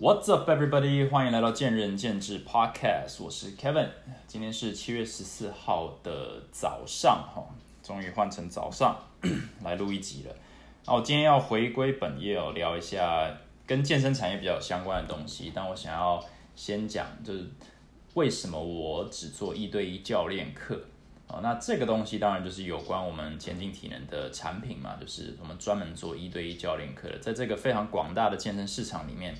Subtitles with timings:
[0.00, 1.10] What's up, everybody？
[1.10, 3.88] 欢迎来到见仁见智 Podcast，我是 Kevin。
[4.28, 7.44] 今天是七月十四号的早上，哈，
[7.82, 8.96] 终于换成早上
[9.64, 10.32] 来录一集了。
[10.86, 13.28] 那我今天要回归本业哦，聊一下
[13.66, 15.50] 跟健身产业比较相关的东西。
[15.52, 16.24] 但我想要
[16.54, 17.44] 先讲，就是
[18.14, 20.80] 为什么我只做一对一教练课
[21.26, 21.40] 啊？
[21.42, 29.34] 那这个东西当然就是有关我们前进体能的产品嘛，就是我们专门做一对一教练课的，在这个非常广大的健身市场里面。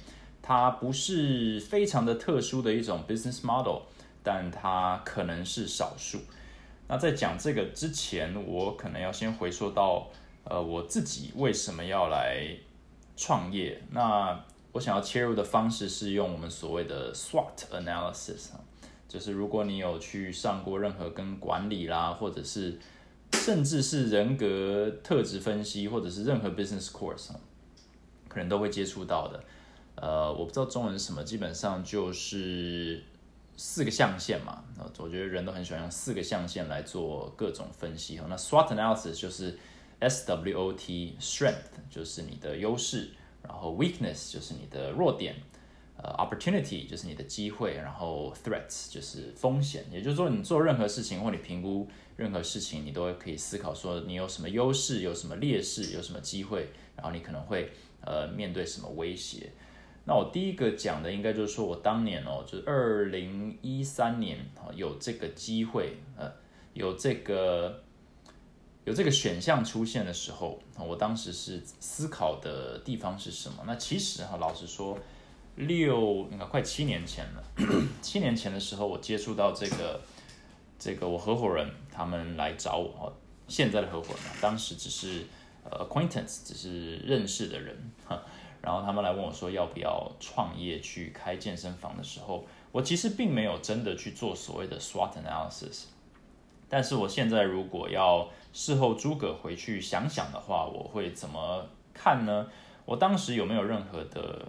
[0.49, 3.83] 它不是非常的特殊的一种 business model，
[4.23, 6.21] 但它可能是少数。
[6.87, 10.09] 那在讲这个之前，我可能要先回溯到，
[10.45, 12.49] 呃，我自己为什么要来
[13.15, 13.79] 创业。
[13.91, 18.49] 那我想要切入的方式是用我们所谓的 SWOT analysis，
[19.07, 22.79] 就是如果你有去上过任何跟管理啦，或者是
[23.35, 27.33] 甚至是人格特质分析，或者是任何 business course，
[28.29, 29.45] 可能都会接触到的。
[30.01, 33.03] 呃，我不知道中文是什么，基本上就是
[33.57, 34.63] 四个象限嘛。
[34.99, 38.27] 我觉得人都很喜欢用四个象限来做各种分析哈。
[38.29, 39.59] 那 SWOT analysis 就是
[39.99, 43.11] S W O T，strength 就是你的优势，
[43.43, 45.35] 然后 weakness 就是你的弱点，
[45.97, 49.85] 呃，opportunity 就是你的机会，然后 threats 就是风险。
[49.91, 59.51] 也就是说，你做任何事情或你评估任何事情，你都可以思考说你有什么优势，有什么劣势，有什么机会，然后你可能会呃面对什么威胁。
[60.09, 66.33] 那我第一个讲的应该就是说我当年哦，就是二零一三年啊，有这个机会，呃，
[66.73, 67.83] 有这个
[68.87, 73.63] 有这个选项出现的时候，我当时是思考的地方是什么？
[73.67, 74.99] 那其实哈，老实说，
[75.57, 77.45] 六应该快七年前了，
[78.01, 80.01] 七年前的时候，我接触到这个
[80.79, 83.15] 这个我合伙人他们来找我，
[83.47, 85.27] 现在的合伙人，当时只是
[85.65, 88.23] 呃 acquaintance，只是认识的人哈。
[88.69, 95.85] 然后他们来问我说要不要创业去开健身房的时候，我其实并没有真的去做所谓的 SWOT analysis。
[96.69, 102.47] 但是我现在如果要事后诸葛回去想想的话，我会怎么看呢？
[102.85, 104.47] 我当时有没有任何的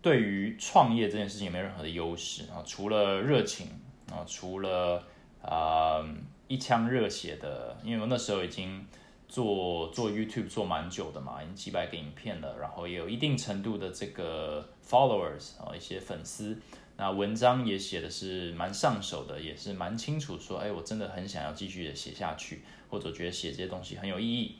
[0.00, 2.64] 对于创业这件事情有没有任何的优势啊？
[2.64, 3.66] 除了热情
[4.10, 5.04] 啊，除了
[5.42, 6.02] 啊
[6.48, 8.86] 一腔热血的，因为我那时候已经。
[9.34, 16.56] 做做 YouTube 做蛮久的嘛，已经几百个影片了，然后也有一定程度的这个 followers 啊，一些粉丝。
[16.96, 24.54] 那文章也写的是蛮上手的，也是蛮清楚，说哎，我真的很想要继续的写下去，或者觉得写这些东西很有意义。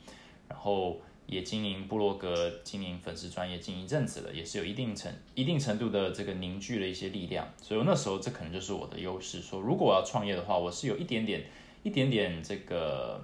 [0.49, 7.47] 然后也经营部落格，经营粉丝专业，经营一阵子了，也是有一定程一定程度的这个凝聚了一些力量。
[7.61, 11.45] 所以那时候这可能就是我的优势，说如果我要创业的话，我是有一点点
[11.83, 13.23] 一点点这个。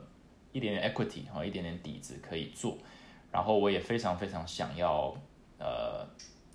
[0.52, 2.78] 一点点 equity 哈，一点点底子可以做，
[3.32, 5.16] 然后我也非常非常想要
[5.58, 6.06] 呃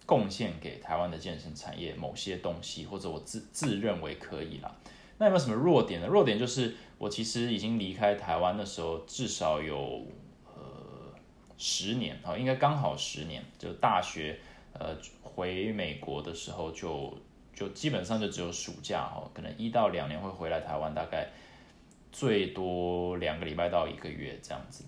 [0.05, 4.75] 贡献给台湾的健身产业某些东西，或者我自自认为可以啦。
[5.19, 6.07] 那有没有什么弱点呢？
[6.07, 10.07] 弱点就是我其实已经离开台湾的时候至少有
[10.55, 10.61] 呃
[11.57, 14.39] 十年啊，应该刚好十年，就大学
[14.75, 17.17] 呃回美国的时候就
[17.55, 21.29] 就基本上就只有暑假哈，可能一到两年会回来台湾，大概。
[22.17, 24.87] 最多两个礼拜到一个月这样子，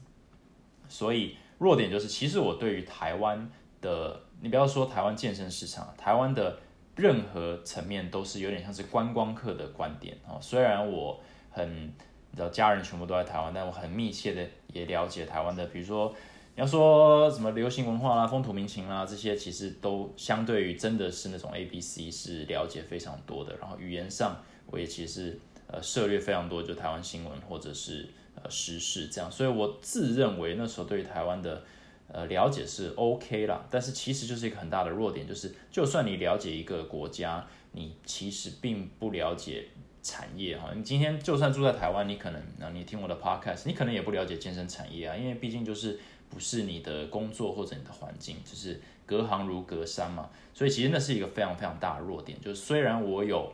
[0.89, 3.51] 所以弱点就是，其实我对于台湾
[3.83, 6.59] 的，你不要说台湾健身市场，台湾的
[6.97, 10.39] 任何层面都是有点像是观光客的观点哦。
[10.41, 11.85] 虽然我很，
[12.31, 16.11] 你知道家人全部都在台湾，但我很密切的也了解台湾的，比如说
[16.55, 23.55] 你要说什么流行文化啦、风土民情啦这些，其实都相对于真的是那种 A B C 是了解非常多的。
[23.59, 24.35] 然后语言上，
[24.71, 25.39] 我也其实。
[25.71, 31.63] 呃，涉猎非常多，就台湾新闻或者是呃时事这样，所以我自认为那时候对于台湾的
[32.11, 39.69] 呃了解是 OK 啦，但是其实就是一个很大的弱点，就是就算你了解一个国家，你其实并不了解
[40.03, 40.71] 产业哈。
[40.75, 46.01] 你今天就算住在台湾，你可能那你听我的 podcast，你可能也不了解健身产业啊，因为毕竟就是
[46.31, 50.31] 不是你的工作或者你的环境，就是隔行如隔山嘛。
[50.55, 53.53] 所以其实那是一个非常非常大的弱点，就是虽然我有。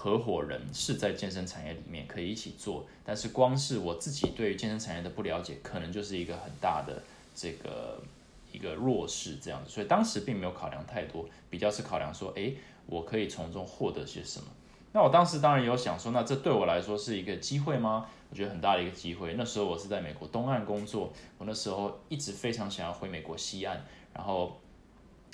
[0.00, 7.02] 合伙人是在健身产业里面可以一起做，但是光是我自己对于健身产业的不了解，可能就是一个很大的
[7.34, 8.00] 这个
[8.52, 12.56] 一个弱势这样子，所以当时并没有考量太多，比较是考量说，诶，
[12.86, 14.46] 我可以从中获得些什么。
[14.92, 18.06] 那我当时当然有想说，那这对我来说是一个机会吗？
[18.30, 19.34] 我觉得很大的一个机会。
[19.34, 23.84] 那时候我是在美国东岸工作，我那时候一直非常想要回美国西岸，
[24.14, 24.60] 然后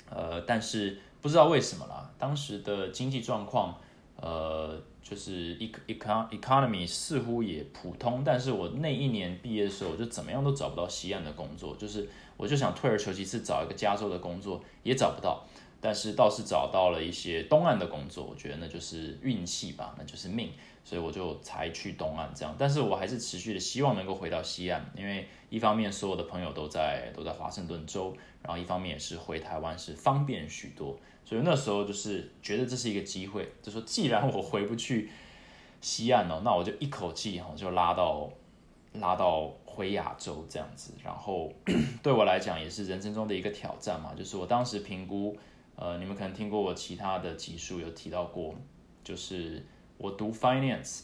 [0.09, 3.77] 呃，但是不知道为什么啦，当时的经济状况。
[4.25, 15.45] 呃，就是 econ economy 似乎也普通，但是我那一年毕业的时候，我就怎么样都找不到西岸的工作，就是我就想退而求其次找一个加州的工作，也找不到。
[15.79, 20.49] 但是倒是找到了一些东岸的工作，我觉得那就是运气吧，那就是命，
[20.85, 22.55] 所以我就才去东岸这样。
[22.57, 35.09] 但是我还是持续的希望能够回到西岸，因为一方面所有的朋友都在都在华盛顿州，然后一方面也是回台湾是方便许多，所以那时候就是觉得这是一个机会，就说既然我回不去
[35.81, 38.29] 西岸哦，那我就一口气哈就拉到
[38.93, 39.51] 拉到。
[39.75, 41.51] 回亚洲这样子，然后
[42.01, 44.13] 对我来讲也是人生中的一个挑战嘛。
[44.17, 45.37] 就是我当时评估，
[45.75, 48.55] 呃，你们可能听过我其他的集数有提到过，
[49.03, 49.61] 就是
[49.97, 51.01] 我读 finance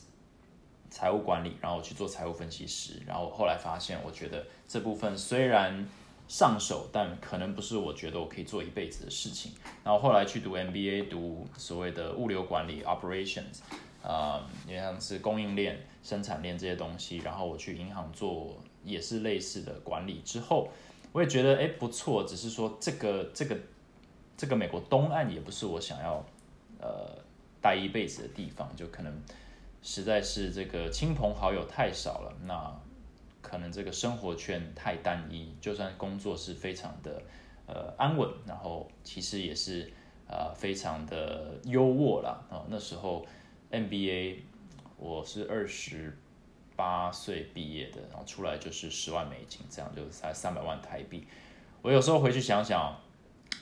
[0.90, 5.88] 财务管理，然后我去做财务分析师，然后后来发现，我觉得这部分虽然
[6.28, 9.52] 上手，但可能不是我觉得我可以做一辈子的事情。
[9.84, 13.60] 然后后来去读 MBA，读所谓的物流管理 operations。
[14.04, 20.70] 啊，也像是供应链、生产链这些东西，然后我去银行做也是类似的管理之后，
[21.12, 23.56] 我也觉得哎不错，只是说这个这个
[24.36, 26.26] 这个美国东岸也不是我想要
[26.80, 27.16] 呃
[27.62, 29.22] 待一辈子的地方，就可能
[29.82, 32.76] 实在是这个亲朋好友太少了，那
[33.42, 37.22] 可能这个生活圈太单一，就算工作是非常的
[37.68, 39.92] 呃安稳，然后其实也是
[40.28, 43.26] 呃非常的优渥了啊，那时候。
[43.74, 44.40] MBA，
[44.98, 46.14] 我是二十
[46.76, 51.26] 八岁毕业的，然后出来就是十万美金，这样就才三百万台币。
[51.82, 52.94] 我有时候回去想想，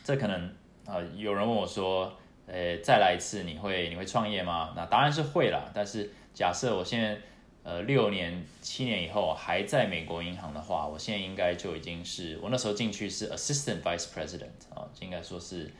[0.03, 0.47] 这可能
[0.87, 2.11] 啊，有人问我说，
[2.51, 4.73] 呃，再来一次你会你会创业吗？
[4.75, 5.69] 那当然是会啦。
[5.73, 7.17] 但是假设我现在
[7.63, 15.71] 呃六年七年以后还在美国银行的话，我现在应该就已经是我那时候进去是 Assistant Vice President 啊，应该说是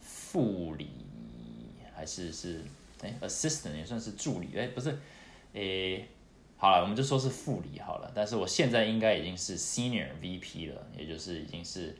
[0.00, 0.90] 副理
[1.94, 2.60] 还是是。
[3.02, 4.88] 哎，assistant 也算是助理，哎，不是，
[5.52, 6.00] 哎，
[6.56, 8.10] 好了，我们就说是副理好了。
[8.14, 11.94] 但是我现在应该已经是 senior VP 了，也就是已经是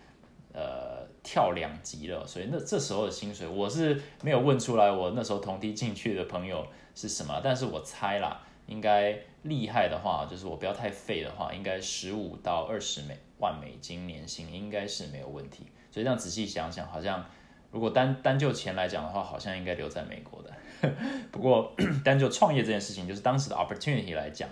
[0.56, 2.26] 呃跳两级了。
[2.26, 15.66] 所以那这时候的薪水，我是没有问出来，我那时候同梯进去的朋友是什么，但是我猜啦，应该厉害的话，就是我不要太废的话，应该十五到二十美万美金年薪应该是没有问题。
[15.90, 17.24] 所以这样仔细想想，好像
[17.70, 20.50] 如果单单就钱来讲的话，好像应该留在美国的。
[21.32, 21.72] 不过，
[22.04, 24.48] 单就创业这件事情，就是当时的 opportunity 来讲，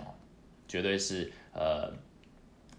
[0.67, 1.91] 绝对是呃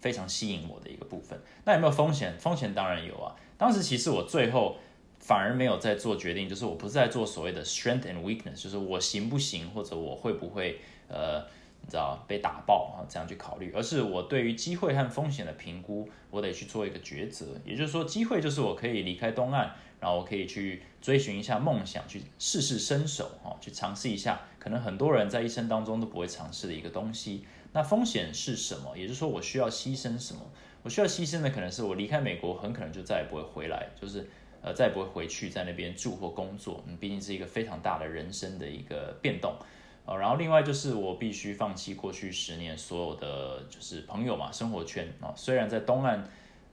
[0.07, 1.37] 非常吸引我的一个部分。
[1.65, 2.33] 那有没有风险？
[2.39, 3.35] 风险当然有啊。
[3.57, 4.77] 当时其实我最后
[5.19, 11.41] 反而没有在做决定，就是我不是在做所谓的 strength and weakness，就是我行不行或者我会不会呃
[11.81, 17.47] 你知道被打爆啊这样去考虑，而是我对于机会和风险的评估，我得去做一个抉择。
[17.65, 19.75] 也就是说，机会就是我可以离开东岸。
[19.99, 27.43] 然后我可以去追寻一下梦想，去试试身手，哈，去尝试一下可能很多人在一生当中都不会尝试的一个东西。
[27.77, 28.97] 那风险是什么？
[28.97, 30.41] 也就是说，我需要牺牲什么？
[30.81, 34.27] 我需要牺牲的可能是我离开美国，很可能就再也不会回来，就是
[34.63, 36.83] 呃再也不会回去在那边住或工作。
[36.87, 39.53] 嗯，毕竟是一个非常大的人生的一个变动。
[40.07, 46.27] 呃，然后另外就是我必须放弃过去十年所有的就是朋友嘛，生活圈啊，虽然在东岸。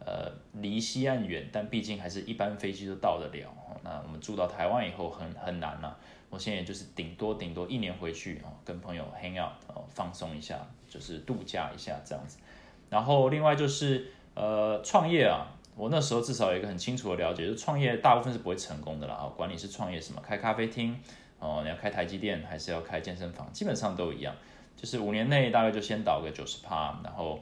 [0.06, 0.30] 呃，
[0.60, 3.50] 离西岸远，但毕竟还是一般飞机都到得了。
[3.82, 5.96] 那我们住到台湾以后很很难了。
[6.28, 10.58] 我现在就是顶多顶多一年回去哦，跟朋友 hang out 哦，放松一下，
[10.94, 12.38] 就是度假一下这样子。
[12.88, 19.28] 然后另外就是呃创业啊，我那时候至少有一个很清楚的了解，就创业大部分是不会成功的啦。
[19.36, 20.96] 管你是创业什么，开咖啡厅
[21.40, 24.32] 哦，你要开台积电还是要开健身房，基本上都一样，
[24.76, 27.40] 就是五年内大概就先倒个九十趴，然后。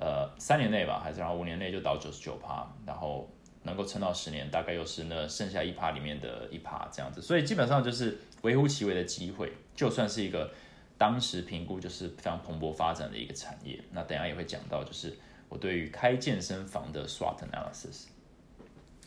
[0.00, 3.28] 呃，三年内吧，还是然后五年内就倒九十九趴，然后
[3.64, 10.52] 能够撑到十年，大概又是那剩下一趴里面的一趴这样子，所以基本上就是微乎其微的机会，就算是一个
[10.98, 13.82] 当时评估就是非常蓬勃发展的一个产业。
[13.92, 15.16] 那等下也会讲到，就是
[15.48, 18.08] 我对于开健身房的 SWOT analysis。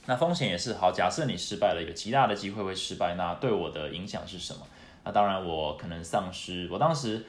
[0.08, 4.66] 那风险也是好，假设你失败了，有极大的机会会失败，那对我的影响是什么？
[5.04, 7.26] 那当然我可能丧失，我当时。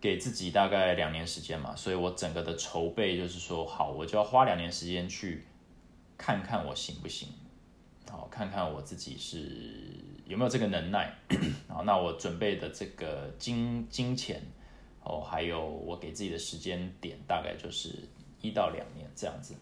[0.00, 5.46] 给自己大概两年时间嘛，所以我整个的筹备就是说，好，我就要花两年时间去
[6.18, 7.30] 看看我行不行，
[8.10, 11.12] 好，看看我自己是有没有这个能耐，
[11.84, 14.42] 那我准备的这个金金钱，
[15.02, 17.90] 哦，还有我给自己的时间点，大概就是
[18.40, 19.54] 一到两年这样子。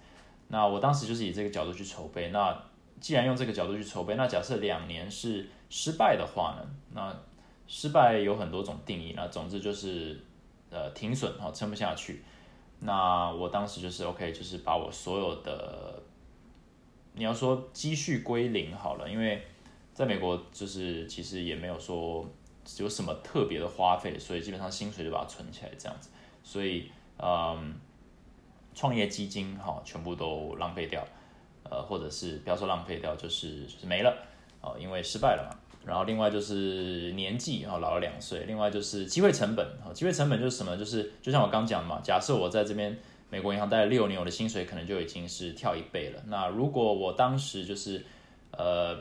[0.49, 2.29] 那我当时就是以这个角度去筹备。
[2.31, 2.57] 那
[3.01, 6.69] 既然用这个角度去筹备，那假设两年是失败的话呢？
[6.93, 7.17] 那
[7.67, 9.15] 失败有很多种定义。
[9.17, 10.19] 那总之就是。
[10.75, 12.25] 呃，停损哈，撑不下去。
[12.81, 16.03] 那我当时就是 OK，就是把我所有的，
[17.13, 19.43] 你要说积蓄归零好了，因为
[19.95, 22.27] 在美国就是其实也没有说
[22.79, 26.09] 有什么特别的花费，所以基本上薪水就把它存起来这样子。
[26.43, 27.75] 所以，嗯，
[28.75, 31.07] 创业基金哈全部都浪费掉，
[31.65, 34.17] 呃，或者是不要说浪费掉，就是就是没了
[34.61, 35.59] 哦，因为失败了嘛。
[35.85, 38.45] 然后另外就是年纪啊，老了两岁。
[38.45, 40.77] 另外就是机会成本啊，机会成本就是什么？
[40.77, 42.97] 就是就像我刚讲的嘛，假设我在这边
[43.31, 46.23] 美国银行待了六年，我的薪水可能就已经是跳一倍了。
[46.27, 48.05] 那如果我当时就是
[48.53, 48.97] 呃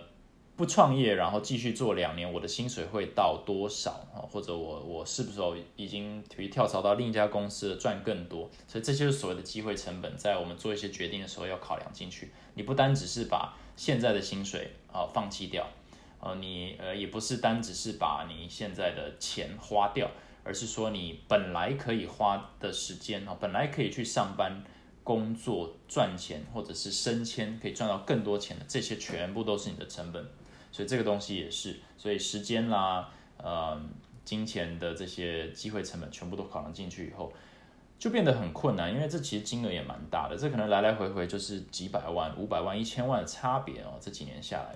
[0.57, 4.21] 不创业，然后继续做两年，我的薪水会到多少啊？
[4.31, 5.41] 或者我我是不是
[5.75, 8.47] 已经于跳槽到另一家公司赚更多？
[8.67, 12.31] 所以这就是所谓的机会成本，在我们做一些决定的时候要考量进去。
[12.53, 15.65] 你不单只是把现在的薪水啊放弃掉。
[16.19, 20.11] 呃，你呃也不是单只是把你现在的钱花掉，
[20.43, 24.63] 而是说你本来可以花的时间哦，本来可以去上班、
[25.03, 30.23] 工作赚钱，或者是升迁可以赚到更多钱的，这些全部都是你的成本。
[30.71, 33.79] 所以这个东西也是，所以时间啦，呃，
[34.23, 37.31] 金钱的这些机会成本全部都考量进去以后，
[37.99, 44.75] 就变得很困难，因为这其实金额也蛮大的，这可能来来回回就是几百万、五百万、一千万的差别哦，这几年下来。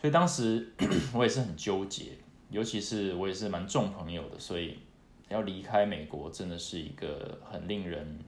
[0.00, 0.72] 所以当时
[1.12, 2.12] 我也是很纠结，
[2.50, 4.78] 尤其是我也是蛮重朋友的，所以
[5.28, 8.18] 要离开美国真的是一个很令人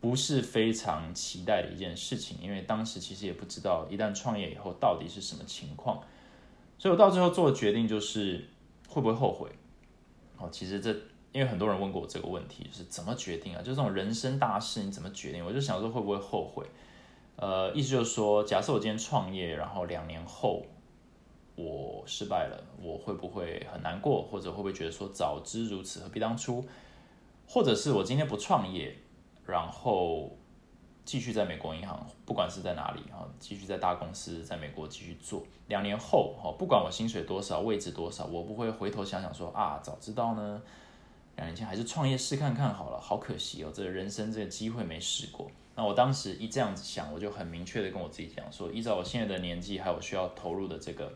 [0.00, 2.38] 不是非常期待的一件事情。
[2.40, 6.02] 因为当时其实也不知道一旦创业以后到底是什么情况，
[6.78, 8.48] 所以我到最后做的决定就是
[8.88, 9.50] 会不会后悔。
[10.38, 10.90] 哦，其实这
[11.32, 13.58] 因为很多人问过我这个问题，就是怎么决定啊？
[13.58, 15.44] 就这种人生大事你怎么决定？
[15.44, 16.66] 我就想说会不会后悔？
[17.36, 20.64] 呃，意思就是说，假设我今天创业，然后两年后。
[21.58, 26.62] 我失败了，我会不会很难过，或者会不会觉得说早知如此何必当初？
[27.48, 28.94] 或者是我今天不创业，
[29.46, 30.30] 然后
[31.04, 40.60] 继续在美国银行，不管是在哪里啊，继续在大公司在美国继续做，两年后哈，不管我薪水多少，位置多少，我不会回头想想说啊，早知道呢，
[41.36, 45.50] 两年前还是创业试看看好了，好可惜哦，这人生这个机会没试过。
[45.74, 51.12] 那我当时一这样子想，我就很明确的跟我自己讲说，依照我现在的年纪，还有需要投入的这个。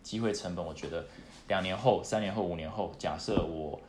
[0.00, 1.04] 机会成本，我觉得
[1.46, 3.80] 两年后、三年后、五年后，假设我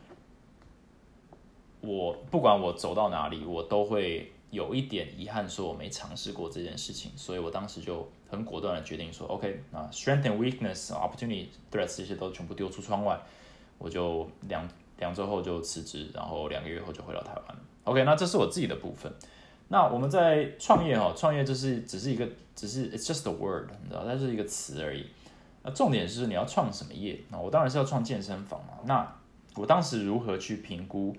[1.84, 7.12] 我不管我走到哪里，我都会有一点遗憾，说我没尝试过这件事情。
[7.18, 13.20] 所以我当时就很果断的决定说，OK，啊，strength and weakness、opportunity threats 这些都全部丢出窗外，
[13.78, 17.58] 我就两两周后就辞职，然后两个月后就回到台湾。
[17.84, 19.14] OK，那这是我自己的部分。
[19.68, 22.26] 那我们在创业哈，创业就是只是一个，
[22.56, 25.06] 只是 it's just a word，你知道，它是一个词而已。
[25.64, 27.20] 那重点是你要创什么业？
[27.30, 28.74] 那我当然是要创健身房嘛。
[28.86, 29.16] 那
[29.56, 31.16] 我当时如何去评估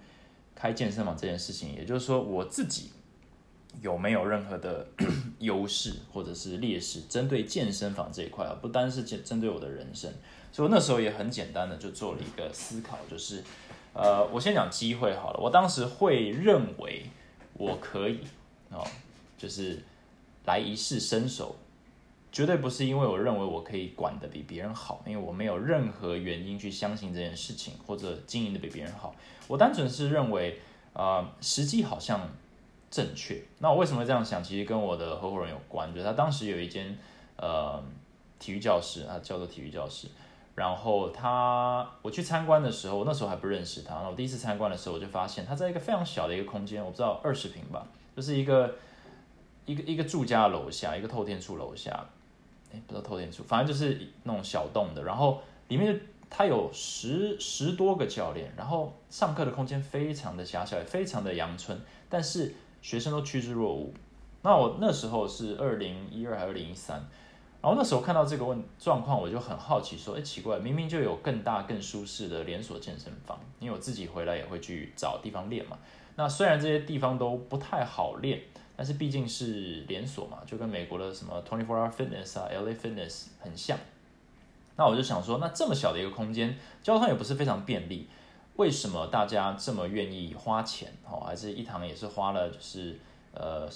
[0.55, 1.75] 开健身房这件事情？
[1.75, 2.91] 也就是说，我自己
[3.83, 4.87] 有没有任何的
[5.41, 7.03] 优势或者是劣势？
[7.09, 10.13] 针对健身房这一块啊，不单是针针对我的人生，
[10.53, 13.43] 所以那时候也很简单的就做了一个思考，就是
[13.93, 15.41] 呃，我先讲机会好了。
[15.41, 17.07] 我当时会认为
[17.55, 18.21] 我可以
[18.71, 18.87] 哦，
[19.37, 19.83] 就是
[20.47, 21.57] 来一试身手。
[22.35, 29.15] 绝对不是因为我认为我可以管的比别人好，因为我没有任何原因去相信这件事情或者经营的比别人好。
[29.47, 30.59] 我单纯是认为，
[30.95, 32.29] 呃，时机好像
[32.91, 33.41] 正确。
[33.61, 34.43] 那我为什么这样想？
[34.43, 36.99] 其实跟我的合伙人有关，就是他当时有一间
[37.37, 37.81] 呃
[38.41, 40.09] 体育教室啊，叫做体育教室。
[40.57, 43.95] 然后他我去参观的时候，我那时候还不认识他。
[43.95, 47.87] 那我第一次参观的时候，我就发现他在一个非常小的一个空间，我不知道二十平吧，
[48.17, 48.75] 就是一个
[49.67, 52.05] 一个一个住家楼下，一个透天处楼下。
[52.87, 61.79] 不知道透天处，反正就是那种小洞的，然后里面它有十十多个教练，然后上课的空间非常的狭小，也非常的阳春，
[62.09, 63.93] 但是学生都趋之若鹜。
[64.43, 66.97] 那我那时候是二零一二还是二零一三，
[67.63, 75.79] 然后那时候看到这个问状况，我就很好奇，说，哎，奇怪，明明就有更大更舒适的连锁健身房，因为我自己回来也会去找地方练嘛。
[76.17, 78.41] 那虽然这些地方都不太好练。
[78.77, 83.79] 但是毕竟是连锁嘛，就跟美国的什么 Twenty Four Hour Fitness 啊，LA Fitness 很像。
[84.77, 88.09] 那我就想说，那这么小的一个空间，交通也不是非常便利，
[88.57, 90.93] 为什么大家这么愿意花钱？
[91.09, 92.99] 哦，还是一堂也是花了就是
[93.33, 93.69] 呃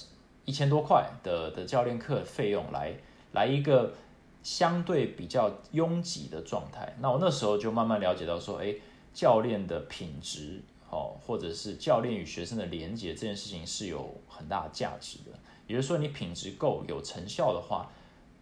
[0.45, 2.93] 一千多块的的教练课费用来
[3.33, 3.95] 来一个
[4.43, 6.97] 相对比较拥挤的状态。
[6.99, 8.75] 那我那时候就慢慢了解到说，哎，
[9.15, 10.61] 教练的品质。
[10.91, 15.39] 哦，或者是教练与学生的连接这件事情是有很大价值的。
[15.67, 17.91] 也就是说，你品质够有成效的话，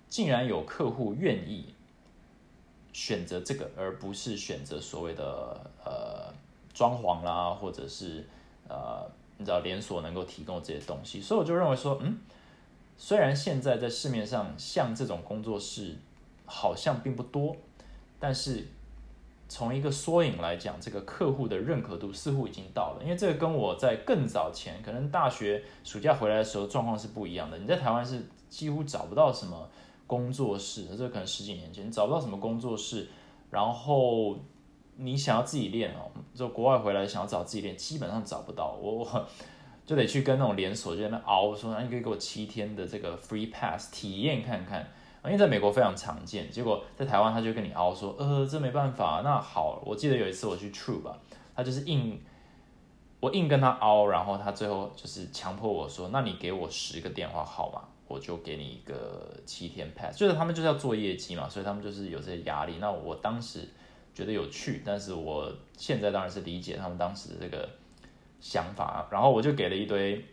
[0.08, 1.74] 竟然有客户愿意
[2.92, 6.32] 选择这个，而不是选择所谓的呃
[6.72, 8.24] 装潢啦，或者是
[8.68, 11.20] 呃你知道连锁能够提供这些东西。
[11.20, 12.20] 所以我就认为说，嗯，
[12.96, 15.96] 虽然现在在市面上像这种工作室
[16.44, 17.56] 好像并不多，
[18.20, 18.68] 但是。
[19.48, 27.56] 从一个缩影来讲，这个客户的认可度似乎已经到了，因为这个跟我在更早前，可能大学暑假回来的时候状况是不一样的。
[27.58, 29.68] 你在台湾是几乎找不到什么
[30.06, 33.06] 工作室，这可能十几年前找不到什么工作室，
[33.50, 34.36] 然后
[34.96, 39.26] 你想要自己练哦，就国外回来想要找自己练，基本上找不到，我我
[39.84, 44.88] 就得去跟那种连锁就在那熬，说那你可以给我七天的这个 free pass 体验看看。
[45.26, 49.23] 因为在美国非常常见，结果在台湾他就跟你凹说，呃，这没办法。
[49.25, 51.18] 那好，我记得有一次我去 True 吧，
[51.54, 52.21] 他就是硬，
[53.21, 60.16] 我硬跟他凹，然后他最后就是强迫我说，那你给我十个电话号码，我就给你一个七天 pass。
[60.16, 62.76] 就是他们就是要做业绩嘛，所以他们就是有这些压力。
[62.80, 63.68] 那我当时
[64.14, 67.68] 觉得有趣，但是我现在当然是理解他们当时的这个
[68.40, 70.25] 想法，然后我就给了一堆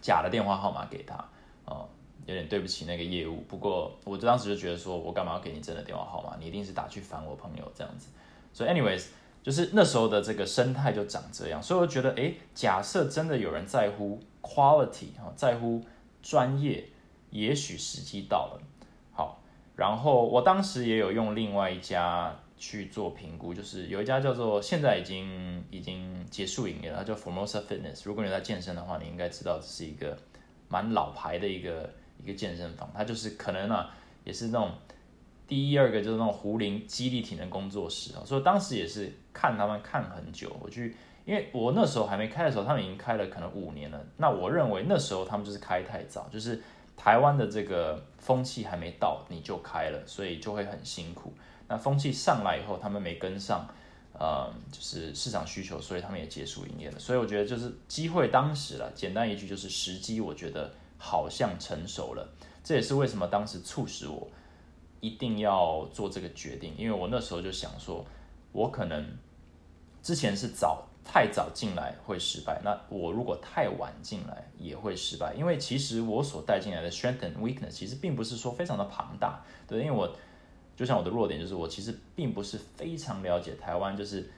[0.00, 1.16] 假的电话号码给他，
[1.64, 1.88] 哦。
[2.26, 6.36] 有点对不起那个业务，不过我当时就觉得说，我干嘛要给你真的电话号码？
[6.40, 8.08] 你一定是打去烦我朋友这样子。
[8.52, 9.08] 所以，anyways，
[9.42, 11.62] 就是那时候的这个生态就长这样。
[11.62, 15.82] 所以我觉得，诶，假设真的有人在乎 quality 哈，在乎
[16.22, 16.84] 专业，
[17.28, 18.60] 也许时机到了。
[19.12, 19.42] 好，
[19.76, 28.02] 然后我当时也有用另外一家去做评估，就是有一家叫做现在已经已经结束营业了，它叫 Formosa Fitness。
[28.04, 30.16] 如果你在健身的话，你应该知道这是一个
[30.68, 31.92] 蛮老牌的一个。
[32.22, 33.94] 一个健身房，它就是可能啊，
[34.24, 34.72] 也是那种
[35.46, 40.56] 第一、二个就是那种胡林激励体能工作室啊，所以当时也是看他们看很久。
[40.60, 44.02] 我去，因为我那时候还没开的时候，他们已经开了可能五年了。
[44.16, 46.58] 那我认为那时候他们就是开太早，就是
[46.96, 51.34] 台湾的这个风气还没到，你就开了，所以就会很辛苦。
[51.68, 53.68] 那风气上来以后，他们没跟上，
[54.14, 56.98] 呃，就是市场需求，所以他们也结束营业了。
[56.98, 60.72] 所以我觉得就是机会当时了，简单一句就是时机，我觉得。
[60.98, 62.28] 好像成熟了，
[62.62, 64.28] 这也是为什么当时促使我
[65.00, 68.04] 一定要做这个决定，因为我那时候就想说，
[68.52, 69.04] 我可能
[70.02, 80.10] 之前是早太早进来会失败，那我如果太晚进来也会失败，因为其实我所带进来的 strength and weakness 其实并不是说非常的庞大，对，因为我
[80.74, 84.30] 就像我的弱点就是我其实并不是非常了解台湾，就是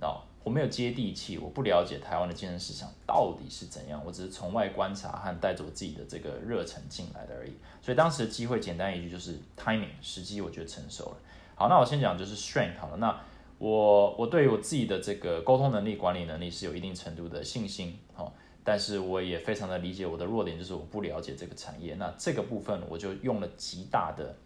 [0.00, 0.22] 哦。
[0.44, 7.52] 我没有接地气，我不了解台湾的健身市场到底是怎样，我只是从外观察和带着我自己的这个热忱进来的而已。
[7.80, 11.16] 所以当时的机会，简单一句就是 timing 时机，我觉得成熟了。
[11.54, 12.98] 好，那我先讲就是 strength 好了。
[12.98, 13.18] 那
[13.56, 18.30] 我我对于我自己的这个沟通能力、管理能力是有一定程度的信心，好，
[18.62, 21.94] 但是我也非常的理解我的弱点，就是我不了解这个产业。
[21.94, 24.36] 那这个部分我就用了极大的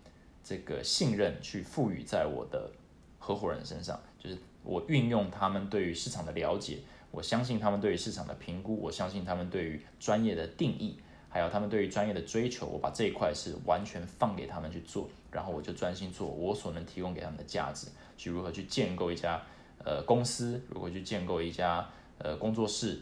[0.44, 2.70] 这个信任去赋予在我的
[3.18, 4.38] 合伙人身上，就是。
[4.68, 10.98] 我运用他们对于市场的了解，我相信他们对于市场的评估，我相信他们对于专业的定义，
[11.30, 17.86] 还有他们对于专业的追求，我把这一块是完全放给他们去做，然后我就专心做我所能提供给他们的价值，
[18.18, 19.42] 去如何去建构一家
[19.82, 23.00] 呃公司，如何去建构一家呃工作室，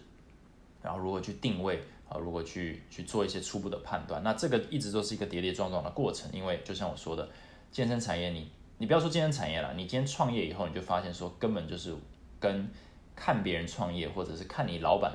[0.81, 7.29] 然后如何去定位啊，如何去去做一些初步的判断，那这个一直都是一个跌跌撞撞的过程，因为就像我说的，
[7.73, 8.49] 健身产业你。
[8.79, 11.95] 你不要说健身产业了，你今天创业以后，你就发现说根本就是
[12.39, 12.69] 跟
[13.15, 15.13] 看别人创业，或者是看你老板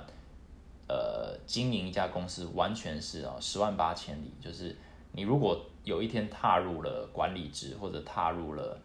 [0.87, 4.33] 呃经营一家公司，完全是啊十万八千里。
[4.41, 4.75] 就是
[5.11, 8.77] 你如果有一天踏入了管理职，或者踏入了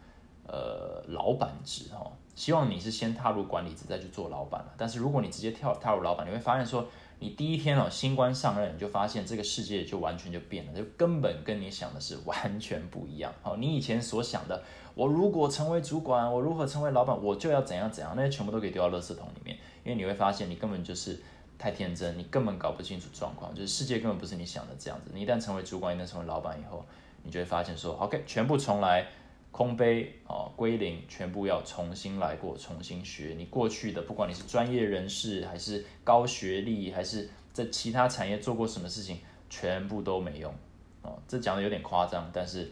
[0.47, 4.75] 呃老板职哈，希望你是先踏入管理职再去做老板了。
[4.77, 6.87] 但是如果你直接跳踏入老板，你会发现说。
[7.19, 13.33] 你第一天哦，新官上任，你就发现这个世界就完全就变了，就根本跟你想的是完全不一样。
[13.43, 14.63] 好， 你以前所想的，
[14.95, 21.19] 我如果成为主管，我如何成为老板，我就要怎样怎样，那些全部都可以丢到垃圾桶里面，因为你会发现你根本就是
[21.59, 25.11] 太天真，你根本搞不清楚状况，就是世界根本不是你想的这样子。
[25.15, 26.85] 你一旦成为主管，一旦成为老板以后，
[27.23, 29.07] 你就会发现说，OK，全部重来。
[29.57, 33.35] 空杯哦，归零，全部要重新来过，重新学。
[33.39, 40.55] 你过去的，不管你是专业人士，还是高学历，还是在其他产业做过什么事情，全部都没用
[41.01, 41.19] 哦。
[41.27, 42.71] 这讲的有点夸张，但是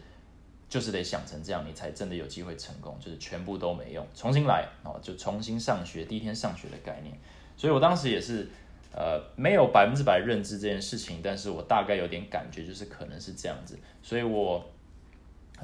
[0.69, 2.95] 就是得想成这样，你才真的有机会成功。
[2.99, 7.17] 就是全部都没用，重新来哦，就重新上学，第一天上学的概念。
[7.57, 8.47] 所以我当时也是
[8.93, 14.63] 呃，没有百分之百认知这件事情，但是我大概有点感觉，就是可能是这样子，所以我。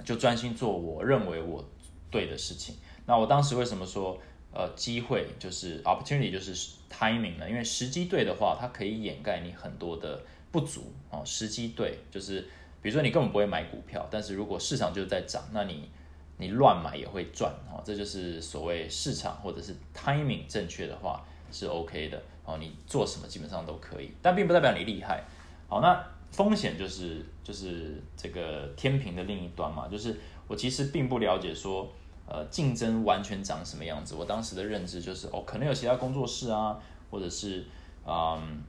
[0.05, 1.63] 就专心做我认为我
[2.09, 2.75] 对的事情。
[3.05, 4.17] 那我当时为什么说
[4.53, 6.53] 呃机会就是 opportunity 就是
[6.89, 7.49] timing 呢？
[7.49, 11.21] 因为时机对的话，它可以掩盖你很多的不足哦。
[11.25, 12.41] 时机对就是
[12.81, 15.89] 比如说你根本不会买股票，但是如果市场就是在涨，那你
[16.37, 17.81] 你乱买也会赚哦。
[17.83, 22.57] 这就是所谓市场或者是 timing 正确的话是 OK 的哦。
[22.57, 25.23] 你做什么基本上都可以，但并不代表你厉害。
[25.67, 26.01] 好，那。
[26.31, 31.91] 风险就是就是这个天平的另一端嘛，就是我其实并不了解说，
[32.25, 34.15] 呃，竞争完全长什么样子。
[34.15, 37.65] 我当时的认知就是，哦，可能有其他工作室啊，或者是，
[38.07, 38.61] 嗯，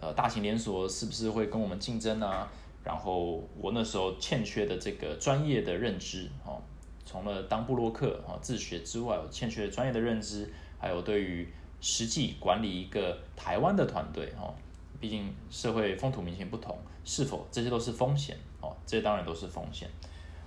[0.00, 2.50] 呃，大型连锁是不是会跟我们竞争啊？
[2.82, 6.62] 然后我那时候欠缺的这个专业的认知哦，
[7.04, 11.46] 除了当布洛克哦自学之外，我欠缺专业的认知，还有对于
[11.82, 14.54] 实际管理一个台湾的团队哦，
[14.98, 18.74] 毕竟社会风土民情不同，是否这些都是风险哦？
[18.86, 19.88] 这些当然都是风险。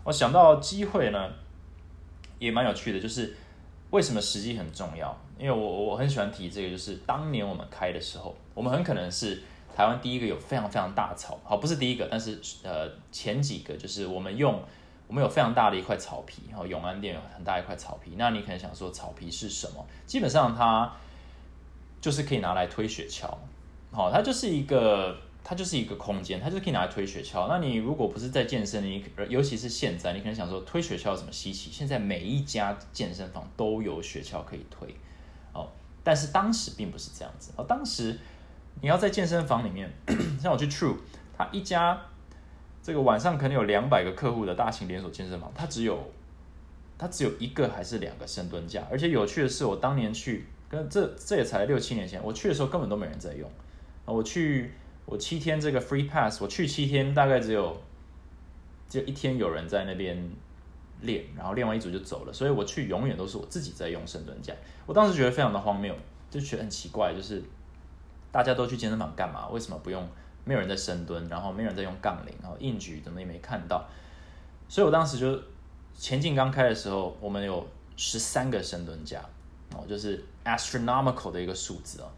[0.04, 1.30] 我想到机会呢，
[2.40, 3.36] 也蛮有趣的，就是
[3.92, 5.16] 为什么时机很重要？
[5.38, 9.42] 因为我我很喜欢提这个，就是当年我们开的时候，我们很可能是。
[9.76, 14.60] 台湾第一个有非常非常大草，好不是第一个，但是呃前几个就是我们用
[15.08, 18.14] 我们有非常大的一块草皮，然后永安店有很大一块草皮。
[18.18, 19.86] 那你可能想说草皮是什么？
[20.08, 20.92] 基本上它
[22.02, 23.32] 就是可以拿来推雪橇，
[23.92, 25.16] 好，它就是一个
[25.48, 27.48] 它就是一个空间，它就可以拿来推雪橇。
[27.48, 31.72] 那你如果不是在健身，你尤其是现在，你可能想说推雪橇有什么稀奇？
[31.72, 34.94] 现在每一家健身房都有雪橇可以推，
[35.54, 35.70] 哦，
[36.04, 38.20] 但是当时并不是这样子，哦，当时。
[38.80, 39.92] 你要在健身房里面，
[40.40, 40.98] 像我去 True，
[41.36, 42.00] 他一家
[42.84, 46.12] 这个晚上可能有两百个客户的大型连锁健身房，它只有
[46.96, 53.50] 它只有一个还是两个深蹲架，而且有趣的是，我当年去跟这这也才六七年前，我去的时候根本都没人在用
[54.06, 54.14] 啊。
[54.14, 54.72] 我去
[55.08, 57.76] 我七天这个 Free Pass，我去七天大概只有
[58.88, 60.16] 只有一天有人在那边
[61.02, 64.54] 练，然后练完一组就走了，所以我去永远都是我自己在用深蹲架。
[64.86, 65.96] 我当时觉得非常的荒谬，
[66.30, 67.42] 就觉得很奇怪，就是。
[68.30, 69.48] 大家都去健身房干嘛？
[69.48, 70.06] 为什么不用？
[70.44, 73.84] 没有人在深蹲，然后没有人在用杠铃，然后硬举怎么也没看到。
[74.68, 75.42] 所以我当时就
[75.98, 77.66] 前进刚开的时候，我们有
[77.96, 79.22] 十三个深蹲架
[79.74, 82.12] 哦，就是 astronomical 的一个数字哦。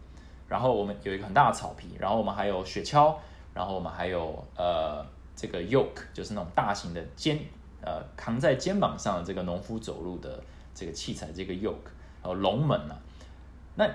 [0.50, 3.16] 然后我们有一个很大的草皮，然后我们还有雪橇，
[3.54, 7.40] 然后我们还有呃这个 yoke，就是那种大型的肩
[7.82, 10.44] 呃扛在肩膀上的这个农夫走路的
[10.76, 13.00] 这个器材，这个 yoke，然后龙门啊，
[13.76, 13.90] 那。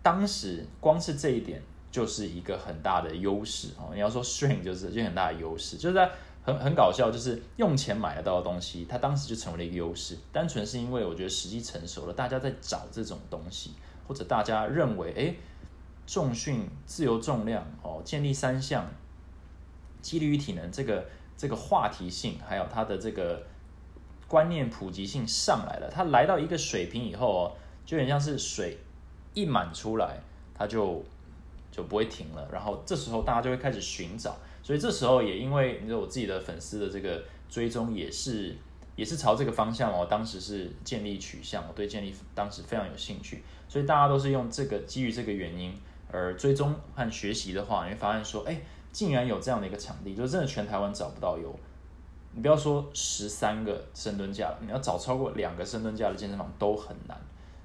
[0.00, 3.90] 当时光是这一点就是一个很大的优势哦。
[3.92, 6.08] 你要说 string 就是就很大的优势，就是在
[6.42, 10.16] 很很搞笑，就是用钱买得到的东西，它当时就成为了一个优势。
[10.32, 13.72] 单纯是因为我觉得时机成熟了，大家在找这种东西，
[14.06, 15.34] 或者大家认为，哎，
[16.08, 18.84] 重训、自由重量哦，建立三项、
[20.02, 23.46] 肌力与体能这个这个话题性，还有它的这个
[24.26, 25.88] 观念普及性上来了。
[25.88, 27.52] 它来到一个水平以后哦，
[27.84, 28.78] 就有点像是水。
[29.34, 30.18] 一满出来，
[30.52, 31.04] 它就
[31.70, 32.48] 就不会停了。
[32.50, 38.56] 然后这时候大家就会开始寻找，所以这时候也因为你知道我自己的粉丝的这个追踪也是
[38.96, 39.92] 也是朝这个方向。
[39.92, 45.72] 哦当时是建立取向，我对建立当时非常有兴趣，所以大家都是用这个基于这个原因
[46.10, 48.60] 而追踪和学习的话，你会发现说，哎，
[48.92, 51.54] 竟然有这样的一个场地，就真的全台湾找不到有。
[52.32, 57.18] 你不要说十三个深蹲架，你要找超过两个深蹲架的健身房都很难。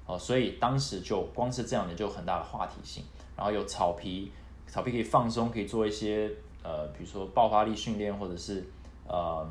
[0.06, 3.02] 哦，所以当时就光是这样的就有很大的话题性，
[3.36, 4.30] 然后有草皮，
[4.66, 6.30] 草皮可以放松，可以做一些
[6.62, 8.62] 呃，比如说爆发力训练，或者是
[9.06, 9.48] 呃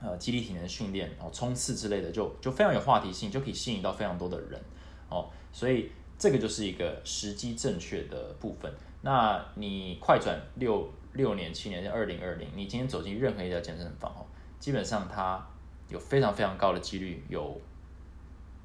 [0.00, 4.60] 呃肌力体能训练，然后冲刺之类的，就就非常有话题性，就可以吸引到非常多的人
[5.08, 5.28] 哦。
[5.52, 8.72] 所以这个就是一个时机正确的部分。
[9.02, 14.26] 那你快转六六年、七年，二零二零，你今天走进任何一家健身房哦，
[14.58, 15.46] 基本上它
[15.88, 17.60] 有非常非常高的几率有。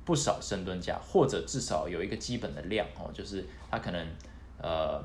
[0.04, 4.08] 不少深蹲架，或者至少有一个基本的量哦，就是它可能
[4.58, 5.00] 呃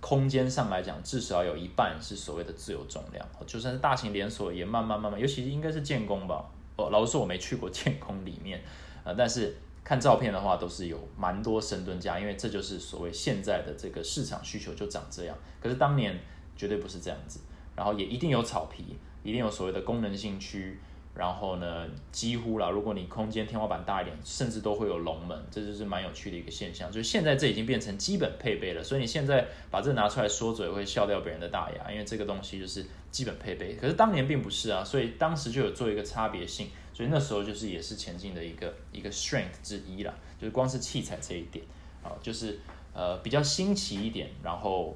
[0.00, 3.24] 空间上来讲，至少有一半是所谓的自由重量。
[3.46, 6.42] 就算是大型连锁，也慢慢慢慢，尤其是应该是建工吧。
[6.76, 8.58] 哦，老实说我没去过建工里面，
[9.04, 9.54] 呃，但是
[9.90, 15.36] 看照片的话，都是有蛮多深蹲架，因为这就是所谓现在的这个市场需求就长这样。
[15.60, 16.16] 可是当年
[16.56, 17.40] 绝对不是这样子，
[17.74, 20.78] 然后也一定有草皮，一定有所谓的功能性区。
[21.12, 26.88] 然后呢，几乎啦，如果你空间天花板大一点，甚至都会有龙门，这就是蛮有趣的一个现象。
[26.88, 33.74] 就是现在这已经变成基本配备了，所以你现在把这拿出来说嘴，会笑掉别人的大牙，因为这个东西就是基本配备。
[33.74, 36.68] 可是当年并不是啊，所以当时就有做一个差别性，
[37.00, 41.64] 所以那时候就是也是前进的一个一个 strength 之一啦，就是光是器材这一点
[42.04, 42.60] 啊，就是
[42.92, 44.94] 呃比较新奇一点，然后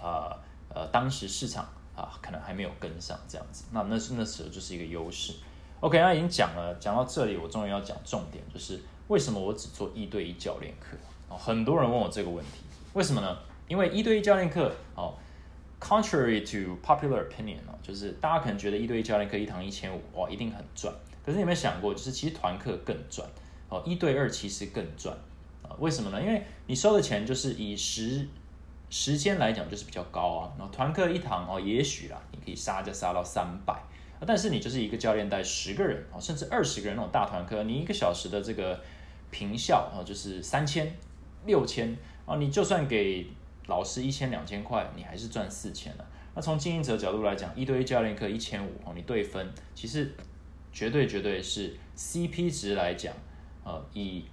[0.00, 0.38] 啊
[0.72, 1.68] 呃当时市场。
[1.94, 5.34] 啊，可能还没有跟上这样子，那那是那时候就是一个优势。
[5.80, 10.96] OK，那已经讲了，讲到这里，我终于要讲重点，就是为什么我只做一对一教练课
[11.28, 12.62] 哦，很多人问我这个问题，
[12.94, 13.36] 为什么呢？
[13.68, 15.12] 因为一对一教练课哦
[15.82, 20.94] ，contrary to popular opinion 哦，就是大家可能觉得一对一教练课一堂一千五哇，一定很赚。
[21.26, 23.28] 可是你有没有想过，就是其实团课更赚
[23.68, 25.16] 哦，一对二其实更赚
[25.62, 25.74] 啊？
[25.80, 26.22] 为什么呢？
[26.22, 28.26] 因为你收的钱就是以时。
[28.94, 33.74] 时间来讲就是比较高啊，那团课一堂哦，也许啦，你可以杀就杀到三百，
[34.26, 38.78] 但是你就是一个教练带十个人哦，甚至二十个人那种大团课，你一个小时的这个
[39.30, 40.94] 平效啊，就是三千、
[41.46, 43.26] 六千啊，你就算给
[43.66, 46.06] 老师一千、两千块，你还是赚四千了。
[46.34, 50.10] 那从经营者角度来讲，一对一教练课一千五哦，你对分，其实
[50.72, 53.14] 绝对绝对是 CP 值来讲，
[53.64, 54.24] 呃，以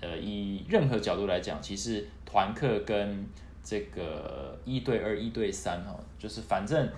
[0.00, 3.24] 呃以任何角度来讲，其实团课跟
[3.62, 6.88] 这个一对二、一对三哈，就是反正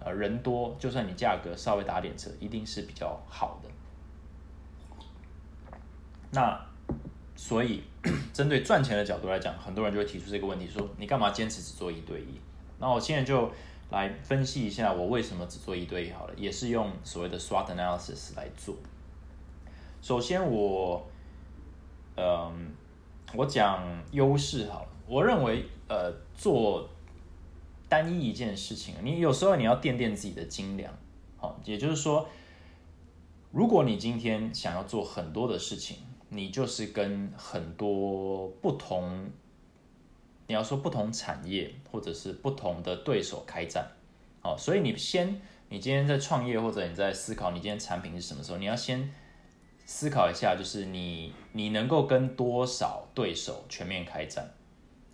[0.00, 3.70] 呃人多，就算你价格稍微打点折，一定是比较好的。
[6.32, 6.65] 那
[7.36, 7.82] 所以
[8.32, 12.40] 针对赚钱的角度来讲，很多人就会提出这个问题，说你干嘛坚持只做一对一？
[12.78, 13.50] 那我现在就
[13.90, 18.74] 来分析一下我为什么只做一对一好了，也是用所谓的 SWOT analysis 来做。
[20.02, 21.06] 首先我，
[22.16, 22.70] 嗯，
[23.34, 24.88] 我讲优势好了。
[25.06, 26.88] 我认为，呃，做
[27.88, 30.92] 单一一件事情，你有时候你要垫垫自己的斤两，
[31.36, 32.28] 好，也就是说，
[33.52, 39.30] 如果你今天想要做很多的事情，你就是跟很多不同。
[40.48, 43.84] 你要说不同产业或者是不同的对手开战，
[44.42, 49.12] 哦，所以你先，你今天在创业或者你在思考你今天产品是什么时候，你要先
[49.86, 54.48] 思考一下，就是你你能够跟多少对手全面开战，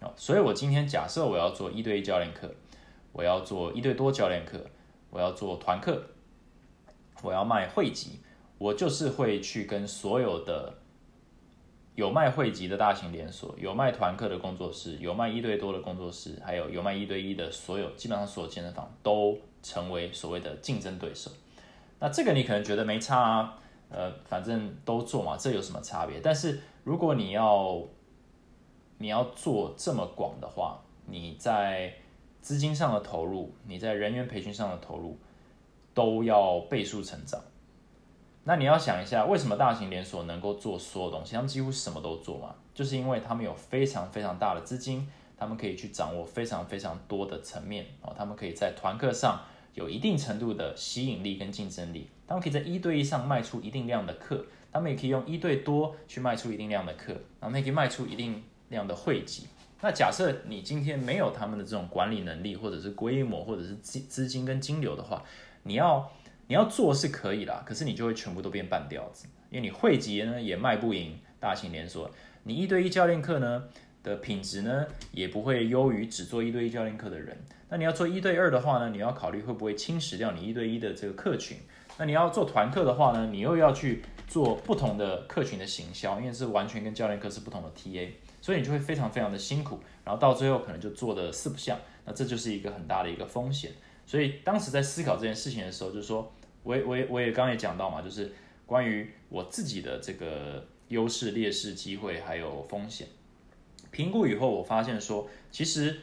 [0.03, 2.55] 哦，所以我今天假设我要做一对一教练课，
[3.12, 4.62] 我要做一对多教练课，
[5.09, 6.09] 我要做团课，
[7.22, 8.20] 我要卖会籍，
[8.59, 10.75] 我就是会去跟所有的。
[11.94, 21.31] 有卖汇集的大型连锁，有卖团课的工作室，有卖一对多的工作室，还有有卖一对一的所有，基本上所有健身房都成为所谓的竞争对手。
[21.98, 23.59] 那这个你可能觉得没差啊，
[23.90, 26.20] 呃，反正都做嘛，这有什么差别？
[26.20, 27.83] 但是如果你要
[28.96, 31.92] 你要做这么广的话，你在
[32.40, 35.18] 资金上的投入，你在人员培训上的投入，
[35.92, 37.38] 都要倍数成长。
[38.44, 41.33] 那你要想一下，为什么大型连锁能够做所有东西？
[41.35, 45.07] 他们几乎什么都做嘛，就是因为他们有非常非常大的资金，
[45.38, 49.40] 他们可以去掌握非常非常多的层面啊，他们可以在团课上
[49.74, 59.46] 有一定程度的吸引力跟竞争力，他们可以在一对一上卖出一定量的课，他们也可以用一对多去卖出一定量的课，然后也可以卖出一定量的会籍。
[59.81, 65.22] 那假设你今天没有他们的这种管理能力，或者是规模，或者是资资金跟金流的话，
[65.62, 66.11] 你要。
[66.52, 72.10] 你要做是可以啦，可是你就会全部都变半吊子，因为你汇集呢也卖不赢大型连锁，
[72.42, 73.64] 你一对一教练课呢
[74.02, 77.34] 的品质呢也不会优于只做一对一教练课的人。
[77.70, 81.56] 那你要做一对二的话呢，你要考虑会不会侵蚀掉你一对一的这个客群。
[81.96, 88.10] 那你要做团课的话呢，你又要去做不同的客群的行销，因为是完全跟教练课是不同的 TA，
[88.42, 93.72] 所以你就会非常非常的辛苦，然后到最后可能就做的四不像，那这就是一个很大的一个风险。
[94.04, 96.30] 所以当时在思考这件事情的时候，就是说，
[96.62, 98.33] 我也我也我也刚刚也讲到嘛，就是
[98.66, 103.07] 关于我自己的这个优势、劣势、机会还有风险
[103.90, 106.01] 评估以后，我发现说，其实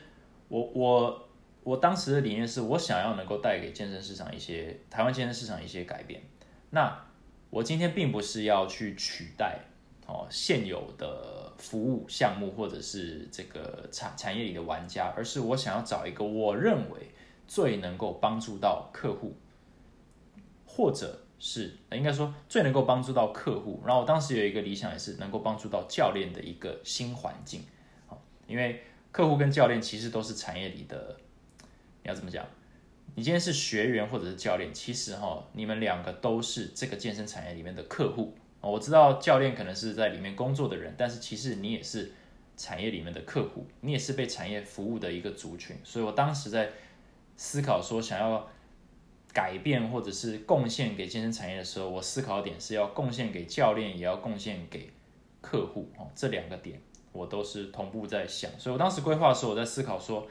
[0.48, 1.30] 我我
[1.64, 6.22] 我当时的理念是我想要能够带给健身市场一些台湾健身市场一些改变。
[6.70, 7.06] 那
[7.50, 9.60] 我今天并不是要去取代
[10.08, 17.10] 哦现有的服务项目或者是这个产产业里的玩家，而是我想要找一个我认为。
[17.52, 19.34] 最能够帮助到客户，
[20.72, 23.82] 或者是应该说最能够帮助到客户。
[23.84, 27.64] 然后我当时有一个理想，也是能够帮助到教练的一个新环境。
[28.48, 31.18] 因为客户跟教练其实都是产业里的，
[32.04, 32.46] 你要怎么讲？
[33.16, 38.36] 你今天是学员或者是教练，其实哈，你们两个都是这个健身产业里面的客户。
[38.62, 42.12] 我知道教练可能是在里面工作的人，但是其实你也是
[42.56, 45.76] 产业里面的客户，你也是被产业服务的一个族群。
[45.84, 46.70] 所以我当时在。
[47.42, 48.46] 思考说想要
[49.32, 54.90] 改变或者是贡献给健身产业的时候，我思考点是要贡献给教练，也要贡献给
[55.40, 58.50] 客户哦，这两个点我都是同步在想。
[58.58, 60.28] 所以我当时规划的时候，我在思考说，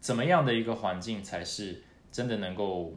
[0.00, 2.92] 怎么样的一个环境才是真的能够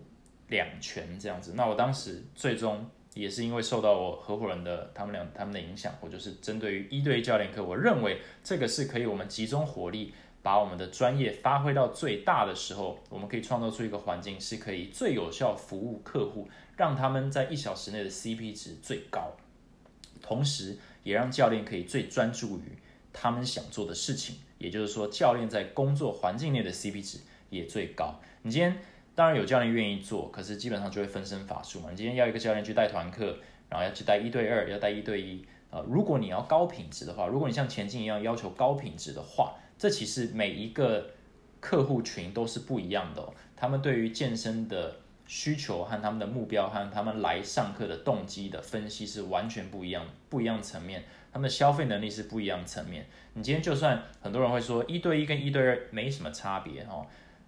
[0.48, 1.54] 两全这样子。
[1.56, 10.14] 那我当时最终也是因为受到我合伙人的他们俩他们的影响，我就是针对于一对一教练课，我认为这个是可以我们集中火力。
[10.42, 19.34] 把我们的专业发挥到最大的时候，我们可以创造出一个环境，是可以最有效服务客户，让他们在一小时内的 CP 值最高，
[20.22, 22.78] 同时也让教练可以最专注于
[23.12, 24.38] 他们想做的事情。
[24.58, 27.20] 也就是说，教练在工作环境内的 CP 值
[27.50, 28.20] 也最高。
[28.42, 28.76] 你今天
[29.14, 31.90] 当然有教练愿意做，可是基本上就会分身乏术嘛。
[31.92, 33.38] 你今天要一个教练去带团课，
[33.70, 35.84] 然后要去带一对二，要带一对一啊。
[35.88, 41.10] 如果你要高品质的话，如果你像前进一样要求高品质的话，这其实每一个
[41.60, 53.06] 客户群都是不一样的，他们对于健身的需求和他们的目标和他们来上课的动机的分析是完全不一样，不一样层面，他们的消费能力是不一样层面。
[53.34, 57.06] 你今天就算很多人会说一对一跟一对二没什么差别哈，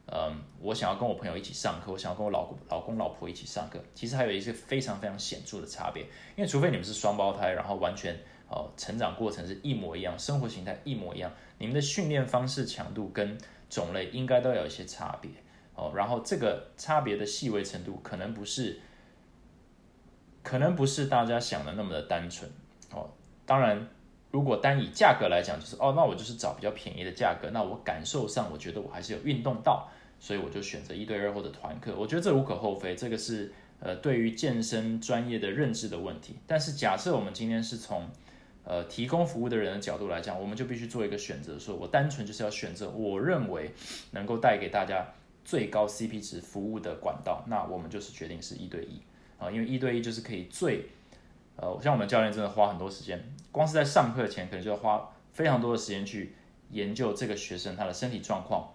[0.07, 6.03] 嗯，我想要跟我朋友一起上课，我想要跟我老公老公老婆一起上课，其实还有一些非常非常显著的差别。
[6.35, 8.15] 因为除非你们是双胞胎，然后完全
[8.49, 13.37] 哦成长过程是一模一样，生活形态一模一样，你们的训练方式、强度跟
[13.69, 15.29] 种类应该都有一些差别
[15.75, 15.93] 哦。
[15.95, 18.79] 然后这个差别的细微程度可能不是，
[20.41, 22.49] 可能不是大家想的那么的单纯
[22.91, 23.07] 哦。
[23.45, 23.87] 当然。
[24.31, 36.37] 如果单以价格来讲，就是哦，那我就是找比较便宜的价格，那我感受上我觉得我还是有运动到，所以我就选择一对二或者团课，我觉得这无可厚非，这个是呃对于健身专业的认知的问题。
[36.45, 38.07] 但是假设我们今天是从
[38.69, 43.71] 呃提供服务的人的角度来讲，我们就必须做一个选择，说我单纯就是要选择我认为
[44.11, 45.03] 能够带给大家
[45.43, 49.01] 最高 CP 值服务的管道，那我们就是决定是一对一
[49.39, 50.85] 啊，因为一对一就是可以最。
[51.61, 56.33] 呃，像我们教练真的花很多时间，光是在上课前可能就要花非常多的时间去
[56.69, 58.73] 研究这个学生他的身体状况，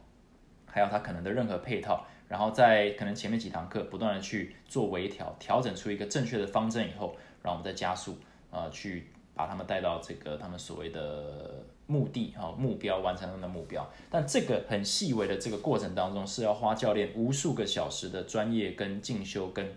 [0.67, 8.19] 还有他可能的任何配套，然后在可能前面几堂课不断的去做微调，调整出一个正确的方针以后，然后我们再加速，
[8.51, 13.89] 呃，去把他们带到这个他们所谓的目的哈目标完成他们的目标。
[14.11, 19.73] 但这个很细微的这个过程当中，是要花教练无数个小时的专业跟进修跟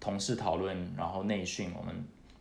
[0.00, 1.94] 同事讨论，然后内训我们。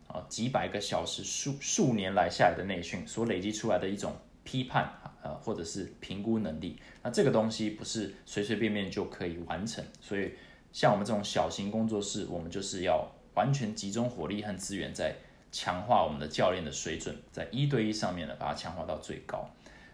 [0.07, 4.89] 啊，几百个小时、数数年来下来的内训所累积出来的一种批判，
[5.21, 9.83] 呃，或者是评估能力，那这个东西不是随随便便就可以完成。
[9.99, 10.31] 所以，
[10.71, 15.13] 像我们这种小型工作室，我们就是要完全集中火力和资源，在
[15.51, 19.49] 强化我们的教练的水准，在一对一上面呢，把它强化到最高。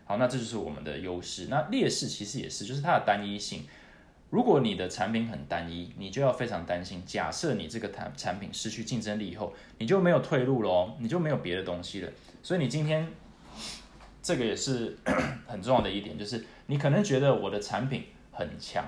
[0.06, 1.48] 好，那这就是我们的优势。
[1.50, 3.64] 那劣势其实也是，就是它的单一性。
[4.30, 7.04] 如果你的产品很单一，你就要非常担心。
[7.06, 12.12] 假设你这个产产品失去竞争力以后，你就没有退路喽，你就没有别的东西了。
[12.42, 13.08] 所以你今天
[14.22, 14.98] 这个也是
[15.46, 18.84] 很重要的一点，就是你可能觉得我的产品很强，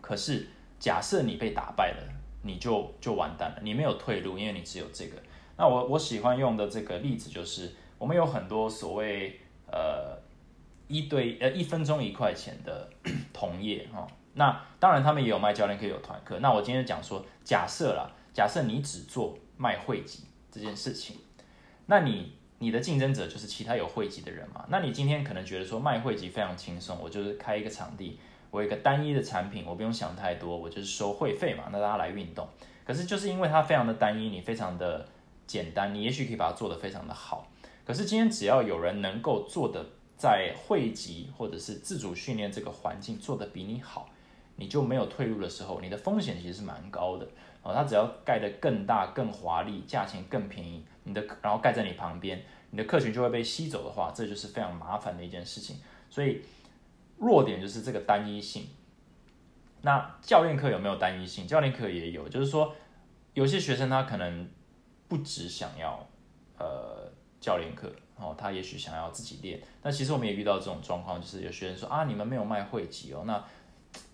[0.00, 0.46] 可是
[0.78, 2.08] 假设你被打败了，
[2.44, 5.16] 你就就完蛋了，你没有退路，因为你只有这个。
[5.56, 10.22] 那我我喜欢用的这个例子就是，我们有很多所谓呃。
[10.86, 12.86] 一对呃一分钟一块钱的
[13.32, 16.38] 同业哈，那当然他们也有卖教练课有团课。
[16.40, 21.16] 那我今天讲说，假设啦，假设你只做卖会籍这件事情，
[21.86, 24.66] 那你你的竞争者就是其他有会籍的人嘛？
[24.68, 28.20] 那你今天可能觉得说卖会籍非常轻松，我就是开一个场地，
[28.54, 32.46] 我有一个单一的产品，我不用想太多，我就是收会费嘛，那大家来运动。
[32.86, 35.04] 可是就是因为它非常的单一，你非常的
[35.44, 37.48] 简单，你也许可以把它做得非常的好。
[37.84, 39.84] 可是今天只要有人能够做的。
[40.16, 44.08] 在汇集或者是自主训练这个环境做得比你好，
[44.54, 47.26] 你就没有退路的时候，你的风险其实是蛮高的
[47.62, 47.74] 哦。
[47.74, 52.40] 它只要盖得更大、更华丽，价钱更便宜，你的然后盖在你旁边，
[52.70, 55.76] 你的客群就会被吸走的话，这就是非常麻烦的一件事情。
[56.08, 56.40] 所以
[57.18, 58.68] 弱点就是这个单一性。
[59.82, 61.46] 那教练课有没有单一性？
[61.46, 62.74] 教练课也有，就是说
[63.34, 64.48] 有些学生他可能
[65.08, 66.06] 不只想要
[66.58, 67.92] 呃教练课。
[68.16, 73.44] 哦，他也许想要自己练，那其实我们也遇到这种状况，就是有学生说啊，你们没有卖会籍哦，那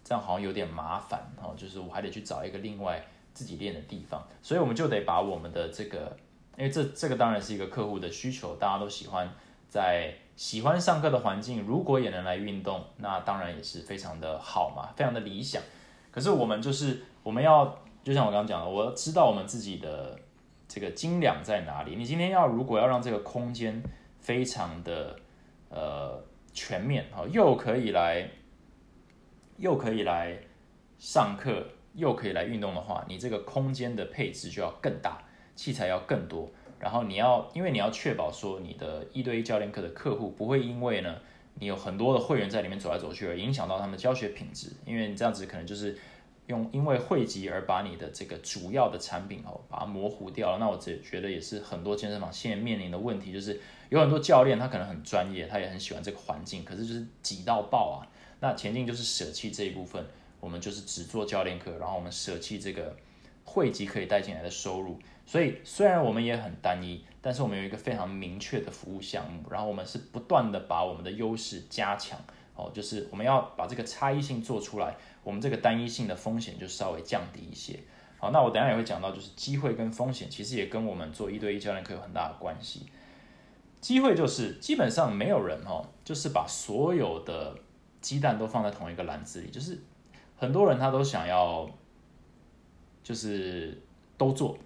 [0.02, 6.16] 这样好像有点麻烦哦，就是我还得去找一个另外自己练的地方，所以我们就得把我们的这个，
[6.56, 9.30] 因为这这个当然是一个客户的需求，大家都喜欢
[9.68, 15.62] 在喜欢上课的环境，如果也能来运动，那当然也是非常的好嘛，非常的理想。
[16.10, 20.18] 可是我们就是我们要，就像我刚刚讲的，我要知道我们自己的。
[20.66, 21.96] 这个斤两在哪里？
[21.96, 23.82] 你今天要如果要让这个空间
[24.20, 25.16] 非常的
[25.68, 26.22] 呃
[26.52, 28.30] 全面哈，又可以来
[29.58, 30.38] 又可以来
[30.96, 35.20] 上课，又可以来运动的话，你这个空间的配置就要更大，
[35.56, 36.48] 器材要更多。
[36.80, 41.14] 然后你要，因为你要确保说你的一对一教练课的客户不会因为呢
[41.54, 45.96] 你有很多的会员在里面走来走去而影响到他们的教学品质，因为你这样子可能就是。
[46.46, 50.58] 用因为汇集而把你的这个主要的产品哦，把它模糊掉了。
[50.58, 58.02] 那我只觉得也是很多健身房现在面临的问题，就是有很多教练他可能很专业，他也很喜欢这个环境，可是就是挤到爆啊。
[58.40, 60.04] 那前进就是舍弃这一部分，
[60.40, 62.96] 我们就是只做教练课，然后我们舍弃这个
[63.44, 64.98] 汇集可以带进来的收入。
[65.30, 72.18] 所以虽然我们也很单一，但是我们有一个非常明确的服务项目，然后我们是不断的把我们的优势加强
[72.56, 74.96] 哦，就是我们要把这个差异性做出来。
[75.22, 77.78] 我们这个单一性的风险就稍微降低一些。
[78.18, 82.86] 好，那我等下也会讲到，就是机会跟风险其实也跟我们做一对一教练课有很大的关系。
[83.80, 87.56] 机会就是基本上没有人哦，就是把所有的
[88.00, 89.78] 鸡蛋都放在同一个篮子里，就是
[90.36, 91.70] 很多人他都想要，
[93.04, 93.80] 就是
[94.18, 94.58] 都做。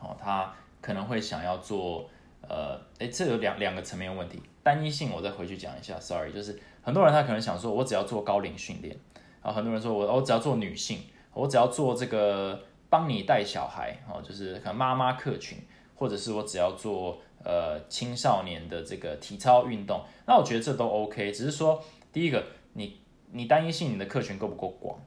[0.00, 2.08] 哦，他可能会想要做，
[2.42, 4.42] 呃，诶，这有两两个层面问题。
[4.62, 8.96] 单一性我再回去讲一下，sorry，就是很多人他可能想说，我只要做高龄训练，
[9.42, 11.00] 然后很多人说我我只要做女性，
[11.32, 15.58] 我只要做这个帮你带小孩，哦，就是可能妈妈客群，
[15.94, 22.42] 或者是我只要做呃青少年的这个体操运动，那我觉得这都 OK，只是说第一个，
[22.72, 23.00] 你
[23.32, 24.98] 你单一性你的客群够不够广，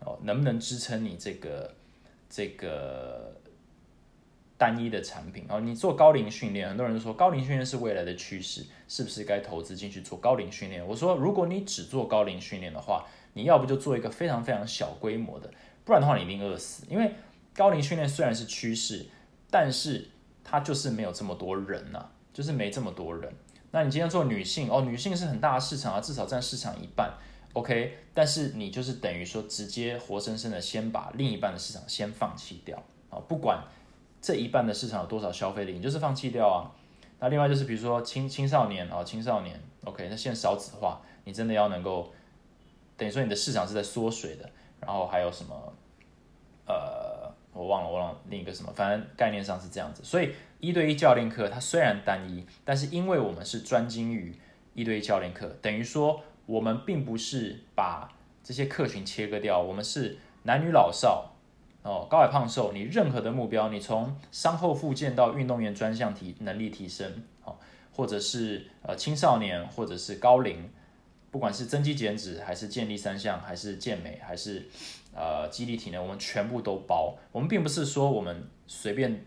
[0.00, 1.74] 哦，能不能支撑你这个
[2.28, 3.34] 这个。
[4.64, 10.82] 单一的产品，哦你做高龄训练，很多人说高龄训练是未来的趋势，是不是该投资进去做高龄训练？
[10.86, 13.04] 我说，如果你只做高龄训练的话，
[13.34, 15.50] 你要不就做一个非常非常小规模的，
[15.84, 16.86] 不然的话你一定饿死。
[16.88, 17.12] 因为
[17.54, 19.04] 高龄训练虽然是趋势，
[19.50, 20.08] 但是
[20.42, 23.30] 它就是没有这么多人呐，就是没这么多人。
[23.70, 27.12] 那你今天做女性哦，女性是很大的市场啊，至少占市场一半
[27.52, 27.98] ，OK。
[28.14, 33.62] 但是你就是等于说直接活生生的先把另一半的市场先放弃掉啊，不管。
[34.24, 36.72] 这一半的市场有多少消费力，你就是放弃掉啊。
[37.20, 42.10] 那另外就是比如说青青少年啊，青少年，OK，那现在少子化，你真的要能够
[42.96, 44.48] 等于说你的市场是在缩水的。
[44.80, 45.54] 然后还有什么？
[46.66, 50.02] 呃，我忘了，我忘了另一个什么，反正概念上是这样子。
[50.02, 54.34] 所以一对一教练课它虽然单一，但是因为我们是专精于
[54.72, 58.10] 一对一教练课，等于说我们并不是把
[58.42, 61.33] 这些客群切割掉，我们是男女老少。
[61.84, 67.12] 哦，高矮胖瘦，你任何的目标，你从伤后复健到运动员专项提能力提升，
[67.44, 67.54] 哦，
[67.92, 70.70] 或者是呃青少年，或者是高龄，
[71.30, 74.66] 不管是增肌减脂，还是建立三项，还是健美，还是
[75.14, 77.18] 呃肌力体能，我们全部都包。
[77.30, 79.22] 我们并不是说我们随便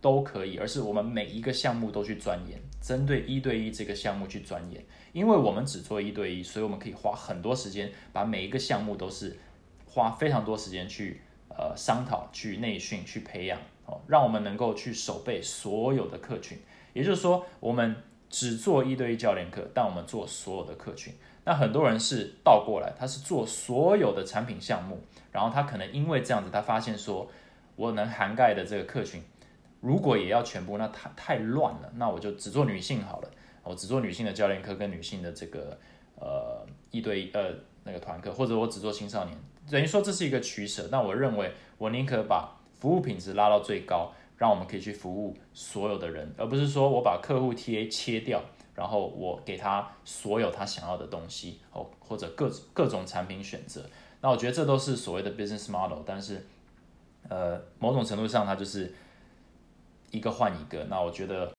[0.00, 4.82] 都可以，而是我们每一个项目都去钻研，针对一对一这个项目去钻研。
[5.12, 9.38] 因为我们只做一对一，所以我们可以花很多时间，把每一个项目都是
[9.84, 11.20] 花非常多时间去。
[11.56, 16.58] 呃，商讨去内训去培养哦，让我们能够去守备所有的客群。
[16.92, 17.94] 也就是说，我们
[18.28, 21.12] 只做一对一教练课，但我们做所有的客群。
[21.44, 25.00] 那很多人是倒过来，他是做所有的产品项目，
[25.32, 27.28] 然后他可能因为这样子，他发现说，
[27.76, 29.22] 我能涵盖的这个客群，
[29.80, 31.90] 如果也要全部，那太太乱了。
[31.96, 33.30] 那我就只做女性好了，
[33.64, 35.78] 我只做女性的教练课跟女性的这个
[36.16, 39.36] 呃一对一呃那个团课，或者我只做青少年。
[39.70, 48.42] 等于说这是一个取舍，那我认为我宁可把服务品质拉到最高，让我们可以去服务所有的人，而不是说我把客户 TA 切掉，
[48.74, 53.84] 然后我给他所有他想要的东西，哦或者各各种产品选择。
[54.20, 56.44] 那我觉得这都是所谓的 business model，但是
[57.28, 58.92] 呃某种程度上它就是
[60.10, 60.84] 一个换一个。
[60.90, 61.52] 那我觉得，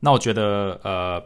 [0.00, 1.22] 那我觉得呃。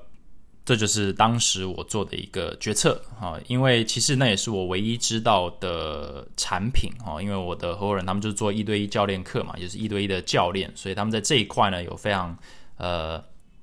[0.64, 12.34] 这就是当时我做的一个决策啊，因为其实那也是我唯一知道的产品哈，因为我的合伙人他们就是做一对一教练课嘛，就是一对一的教练，所以他们在这一块呢有非常
[12.78, 13.16] 呃，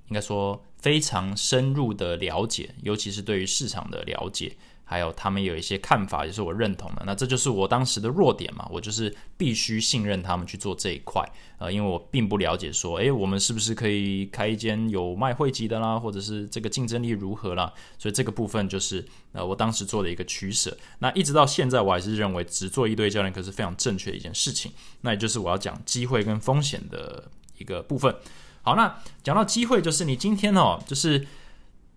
[0.10, 4.56] 应该说非常深入的了解，尤其是对于市场的了解。
[4.92, 7.04] 还有他们有一些看法，也是我认同的。
[7.06, 11.26] 那这就是我当时的弱点嘛，我就是必须信任他们去做这一块。
[11.60, 17.72] 呃，因为我并不了解说，诶，我们是不是可以开一间有卖会籍的啦，或者是这个竞争力如何啦？
[17.98, 20.78] 所以这个部分就是呃，我当时做的一个取舍。
[21.00, 24.74] 那一直到现在，我还是认为只做一对教练课是非常正确的一件事情。
[25.00, 28.14] 那也就是我要讲机会跟风险的一个部分。
[28.62, 31.26] 好，那讲到机会，就是你今天哦，就是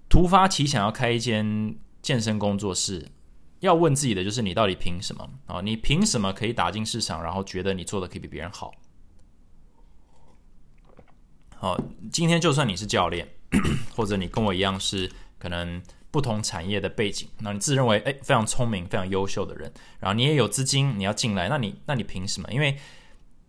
[0.09, 1.74] 突发奇想要开一间。
[2.05, 3.09] 健身工作室
[3.61, 5.63] 要问自己的就是你到底凭什么啊？
[5.63, 8.75] 你凭什么可以打进市场，然后觉得你做的可以比别人好？
[11.57, 11.81] 好，
[12.13, 13.27] 今天就算你是教练，
[13.97, 22.53] 或者你跟我一样是可能不同产业的背景，那你自认为诶非常聪明、非常优秀的人，然后你也有资金你要进来，那你那你凭什么？
[22.53, 22.77] 因为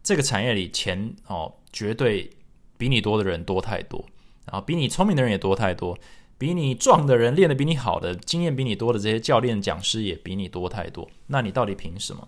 [0.01, 2.31] 这个产业里钱哦绝对
[2.77, 4.05] 比你多的人多太多，
[4.45, 5.97] 然后比你聪明的人也多太多。
[6.37, 12.27] 比你壮的人练得比你好的经验比你多的这些教练讲师也比你多太多，那你到底凭什么？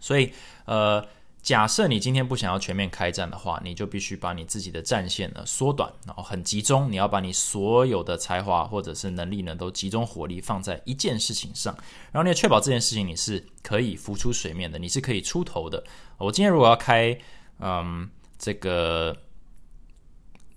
[0.00, 0.32] 所以，
[0.64, 1.06] 呃，
[1.40, 11.72] 假设你今天不想要全面开战的话，你就必须把你自己的战线呢缩短，然后很集中，你要把你所有的才华或者是能力呢都集中火力放在一件事情上，
[12.10, 15.84] 然后你要确保这件事情你是可以浮出水面的，你是可以出头的。
[16.18, 17.16] 我今天如果要开，
[17.60, 19.16] 嗯，这个。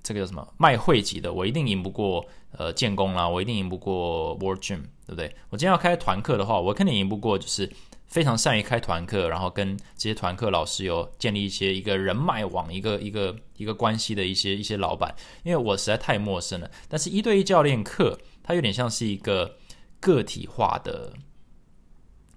[0.04, 2.26] 这个叫什么卖会籍的，我一定赢不过
[2.58, 5.34] 呃建工啦，我一定赢不过 World Gym，对不对？
[5.50, 7.72] 我今天要开团课的话，我肯定赢不过就是
[8.06, 16.70] 非常善于开团课，然后跟这些团课老师有建立一些一个人脉网，一个一个一个关系的一些一些老板，因为我实在太陌生了。
[16.90, 19.56] 但是一对一教练课，它有点像是一个
[20.02, 21.14] 个体化的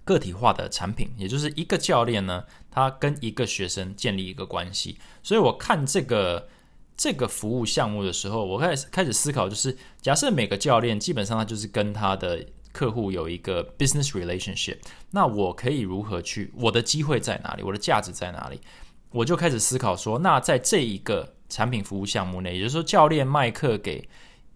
[0.05, 6.49] 个体化的产品，也就是一个教练呢，他跟一个学生建立一个关系，所以我看这个。
[6.97, 14.79] 这个服务项目的时候，我开始开始思考，就是假设每个教练基本上他就是跟他的客户有一个 business relationship，
[15.11, 16.53] 那我可以如何去？
[16.57, 17.63] 我的机会在哪里？
[17.63, 18.61] 我的价值在哪里？
[19.11, 24.07] 我就开始思考说，那在这一个产品服务项目内，也就是说，教练卖课给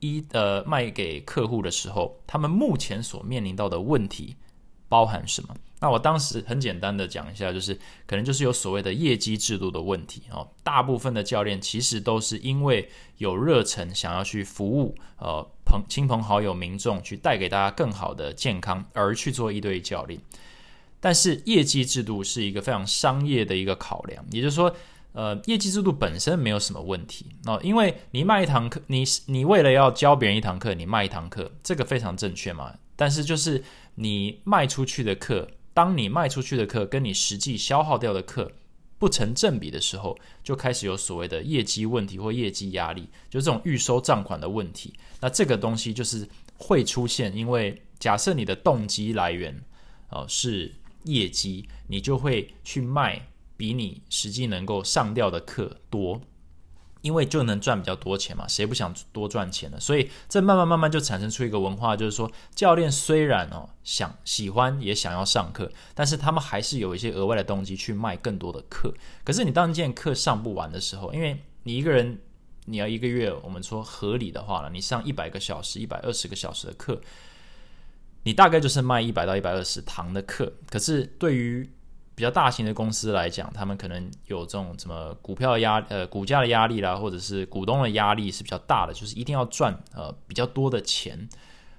[0.01, 4.36] 一呃卖给客户的时候，他们目前所面临到的问题
[4.91, 5.57] 包含什么？
[5.80, 7.74] 那我当时很简单的讲一下，就是
[8.07, 10.47] 可能就是有所谓的业绩制度的问题哦。
[10.62, 12.86] 大部分的教练其实都是因为
[13.16, 20.20] 有热忱，想要去服务呃朋亲朋好友、民众，去带给大家更好的健康而去做一对一教练。
[21.01, 24.70] 但是业绩制度是一个非常商业的一个考量，也就是说，
[25.12, 32.74] 呃，业绩制度本身没有什么问题哦，因为你卖一堂课，你你为了要教别人一堂课，你卖一堂课，这个非常正确嘛。
[32.97, 33.64] 但是就是
[33.95, 35.49] 你卖出去的课。
[35.72, 38.51] 当你卖出去的课跟你实际消耗掉的课
[38.99, 44.93] 不成正比的时候，就开始有所谓的业绩问题或业绩压力，就这种预收账款的问题。
[45.20, 46.28] 那这个东西就是
[46.59, 49.59] 会出现，因为假设你的动机来源
[50.11, 50.74] 哦是
[51.05, 53.26] 业绩，你就会去卖
[53.57, 56.20] 比你实际能够上掉的课多。
[57.03, 59.81] 因为就能赚比较多钱嘛，谁不想多赚钱呢？
[59.81, 68.93] 所以这慢慢慢慢就产生出一个文化，就是说教练虽然哦想喜欢也想要上课，但是他们还是有一些额外的动机去卖更多的课。
[69.25, 72.19] 可是你当这件课上不完的时候，因为你一个人
[72.67, 77.01] 你要一个月，我们说合理的话了，你上一百个小时、一百二十个小时的课，
[78.25, 80.53] 你大概就是卖一百到一百二十堂的课。
[80.69, 81.69] 可是对于
[82.21, 91.27] 比较大型的公司来讲，他们可能有这种什么股票压呃股价的压力啦，或者是股东的压力是比较大的，就是一定要赚呃比较多的钱。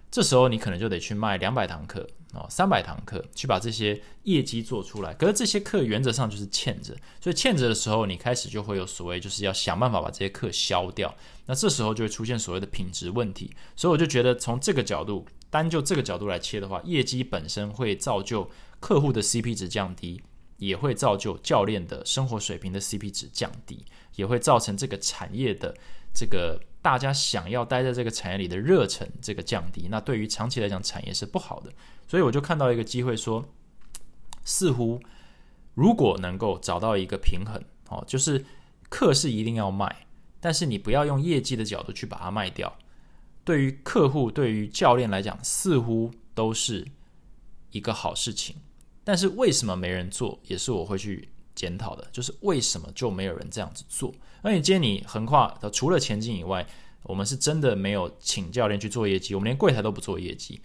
[0.10, 5.14] 这时候你可能就得去卖两百堂课哦，三百堂课，去把这些业绩做出来。
[5.14, 11.14] 可是这些课原则上就是欠着，所以欠着的时候，你开始就会有所谓就是要想办法把这些课消掉。
[11.46, 13.52] 那这时候就会出现所谓的品质问题。
[13.76, 20.22] 所以我就觉得从这个角度，单就这个角度来切的话，业绩本身会造就客户的 CP 值降低。
[20.62, 23.84] 也会造就教练的生活水平的 CP 值降低，
[24.16, 25.76] 也会造成这个产业的
[26.14, 29.88] 这个大家想要待在这个产业里的热忱这个降低。
[29.90, 31.74] 那对于长期来讲，产业是不好的。
[32.08, 33.44] 所以我就看到一个机会，说
[34.44, 35.02] 似乎
[35.74, 37.60] 如果能够找到一个平衡，
[37.90, 38.46] 哦，就是
[38.88, 40.06] 课是一定要卖，
[40.40, 42.72] 但是你不要用业绩的角度去把它卖掉。
[43.44, 46.88] 对于客户，对于教练来讲，似乎都是
[47.72, 48.58] 一个好事情。
[49.12, 52.08] 但是为什么没人做，也是我会去检讨的。
[52.14, 54.10] 就是为什么就没有人这样子做？
[54.42, 56.66] 而且今天你横跨除了前进以外，
[57.04, 60.62] 我们是真的没有请教练去做业绩，我们连柜台都不做业绩。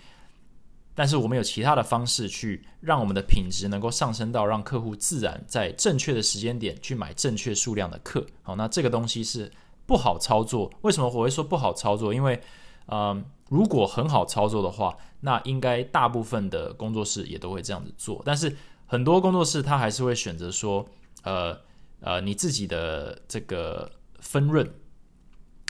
[0.95, 8.25] 但是我们有其他的方式去让我们的品质能够上升到让客户自然在正确的时间点去买正确数量的课。
[8.43, 9.51] 好，那这个东西是
[9.87, 10.73] 不好操作。
[10.83, 12.15] 为什么我会说不好操作？
[12.15, 12.41] 因为，
[12.89, 13.25] 嗯。
[13.49, 18.21] 如果很好操作的话，那应该大部分的工作室也都会这样子做。
[18.25, 18.57] 但是
[18.87, 20.85] 很多工作室他还是会选择说，
[21.23, 21.57] 呃
[22.01, 24.69] 呃，你自己的这个分润，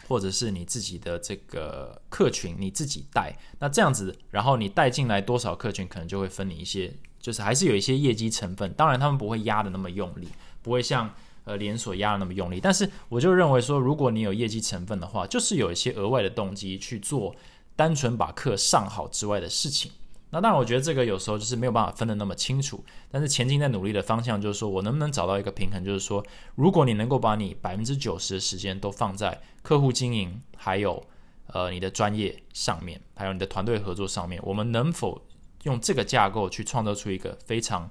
[0.09, 3.39] 或者是你自己的这个客群你自己带。
[3.59, 6.91] 那这样子，然后你带进来多少客群，可能就会分你一些，
[7.21, 8.73] 就是还是有一些业绩成分。
[8.73, 10.29] 当然，他们不会压的那么用力，
[10.63, 11.13] 不会像。
[11.47, 17.33] 呃，连锁压的那么用力，但是我就认为说，如果你有业绩成分的话，就是有一些额外的动机去做
[17.77, 19.93] 单纯把课上好之外的事情。
[20.31, 22.85] 那当然，我觉得这个有时候就是没有办法分得那么清楚。
[23.13, 26.21] 但是前进在努力的方向就是说我能不能找到一个平衡，就是说，
[26.57, 31.01] 如果你能够把你百分之九十的时间都放在客户经营，还有
[31.47, 35.23] 呃你的专业上面，还有你的团队合作上面，我们能否
[35.63, 37.89] 用这个架构去创造出一个非常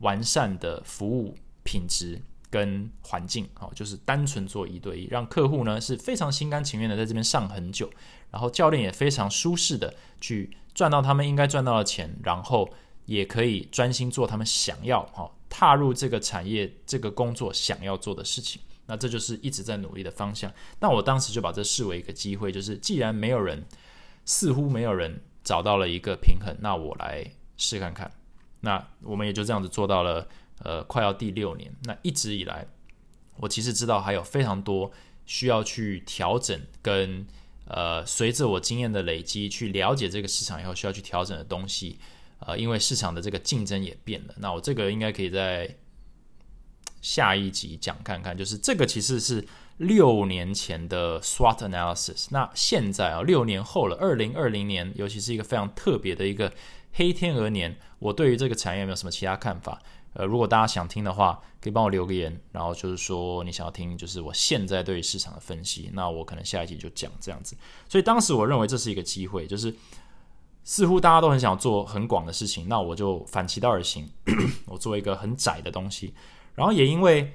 [0.00, 1.34] 完善的服务
[1.64, 2.20] 品质？
[2.50, 7.90] 跟环境，哦，就是单纯做一对一，让客户呢是非常心甘情愿的在这边上很久，
[8.30, 12.68] 然后教练也非常舒适的去赚到他们应该赚到的钱，然后
[13.04, 18.62] 也可以专心做他们想要，哦，踏入这个产业这个工作想要做的事情。
[18.86, 20.50] 那这就是一直在努力的方向。
[20.80, 23.62] 那我当时就把这视为一个机会，就是既然没有人，
[24.24, 28.10] 似乎没有人找到了一个平衡，那我来试看看。
[28.60, 30.26] 那我们也就这样子做到了。
[30.64, 32.66] 呃，快要第六年，那一直以来，
[33.36, 34.90] 我其实知道还有非常多
[35.24, 37.24] 需要去调整，跟
[37.66, 41.98] 呃，随着我经验的累积，去了解这个市场以后需要去调整的东西，
[42.40, 44.34] 呃，因为市场的这个竞争也变了。
[44.38, 45.76] 那我这个应该可以在
[47.00, 49.46] 下一集讲看看，就是这个其实是
[49.76, 56.52] 六年前的 SWOT analysis，那现在啊，六年后了，二零二零年，尤其是一个非常特别的一个。
[56.92, 59.80] 黑天鹅年，我对于这个产业有没有什么其他看法？
[60.14, 67.56] 呃，如果大家想听的话，可以帮我留个言，然后就是说你想要听，就是我现在对于市场的分析，那我可能下一集就讲这样子。
[67.88, 69.72] 所以当时我认为这是一个机会，就是
[70.64, 74.10] 似乎大家都很想做很广的事情，那我就反其道而行，
[74.66, 76.14] 我做一个很窄的东西。
[76.54, 77.34] 然后也因为，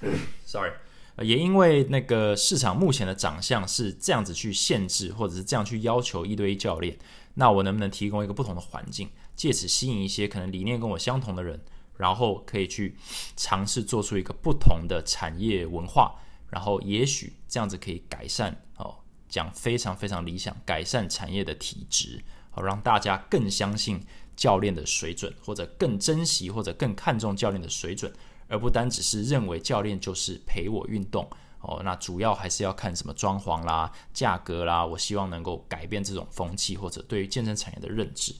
[0.44, 0.72] sorry，
[1.18, 6.98] 也因为那个市场目前的长相是这样子去限制，或者是这样去要求一堆教练，
[7.38, 9.10] 那我能不能提供一个不同的环境？
[9.34, 11.62] 借此吸引一些可能理念跟我相同的人，
[11.98, 12.96] 然后可以去
[13.36, 16.18] 尝试做出一个不同的产业文化，
[16.48, 18.96] 然后也许这样子可以改善哦，
[19.28, 24.02] 讲非常非常理想，改善产业的体质，好让大家更相信
[24.34, 28.10] 教练的水准，或者更珍惜或者更看重教练的水准，
[28.48, 31.28] 而不单只是认为教练就是陪我运动
[31.66, 31.82] 哦。
[31.84, 38.34] 那主要还是要看什么装潢啦、价格啦，我希望能够改变这种风气，或者对于健身产业的认知。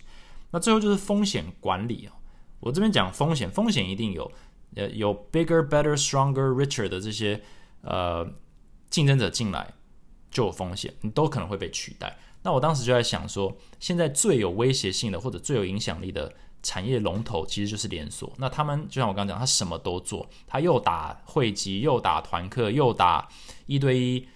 [0.51, 2.15] 那最后就是风险管理啊，
[2.61, 4.31] 我这边讲风险，风险一定有，
[4.77, 7.43] 呃，有 bigger, better, stronger, richer 的这些
[7.83, 8.27] 呃
[8.89, 9.75] 竞争者进来
[10.31, 12.17] 就有风险，你都可能会被取代。
[12.43, 16.33] 那我当时就在想说，现在最有威胁性的或者最有影响力的
[16.67, 18.33] 产业龙头其实就是连锁。
[18.39, 23.29] 那他们就像我刚刚讲，他什么都做，他又打会籍，又打团课，又打
[23.67, 24.29] 一对一，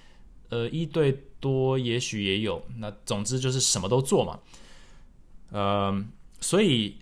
[0.48, 1.10] 呃，一对
[1.40, 2.64] 多也许也有。
[2.76, 4.38] 那总之就是什么都做嘛。
[5.50, 6.04] 呃，
[6.40, 6.96] 所以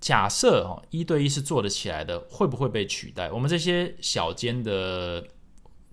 [0.00, 3.32] 假设哦，一对一是做得起来的，会不会被取代？
[3.32, 5.26] 我们这些小间的，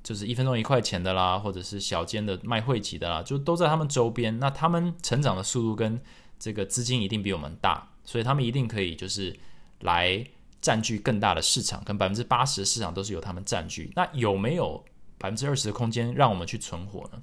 [0.03, 4.37] 就是一分钟一块钱的啦，或者是小间的卖会籍的啦，就都在他们周边。
[4.37, 5.99] 那他们成长的速度跟
[6.37, 9.37] 这个资金一定比我们大，所以他们一定可以就是
[9.81, 10.25] 来
[10.61, 13.91] 占据更大的市场，跟百分之八十的市场都是由他们占据。
[13.95, 14.83] 那有没有
[15.17, 17.21] 百分之二十的空间让我们去存活呢？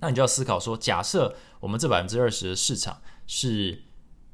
[0.00, 3.84] 那你就要思考说，假设我们这百分之二十的市场是。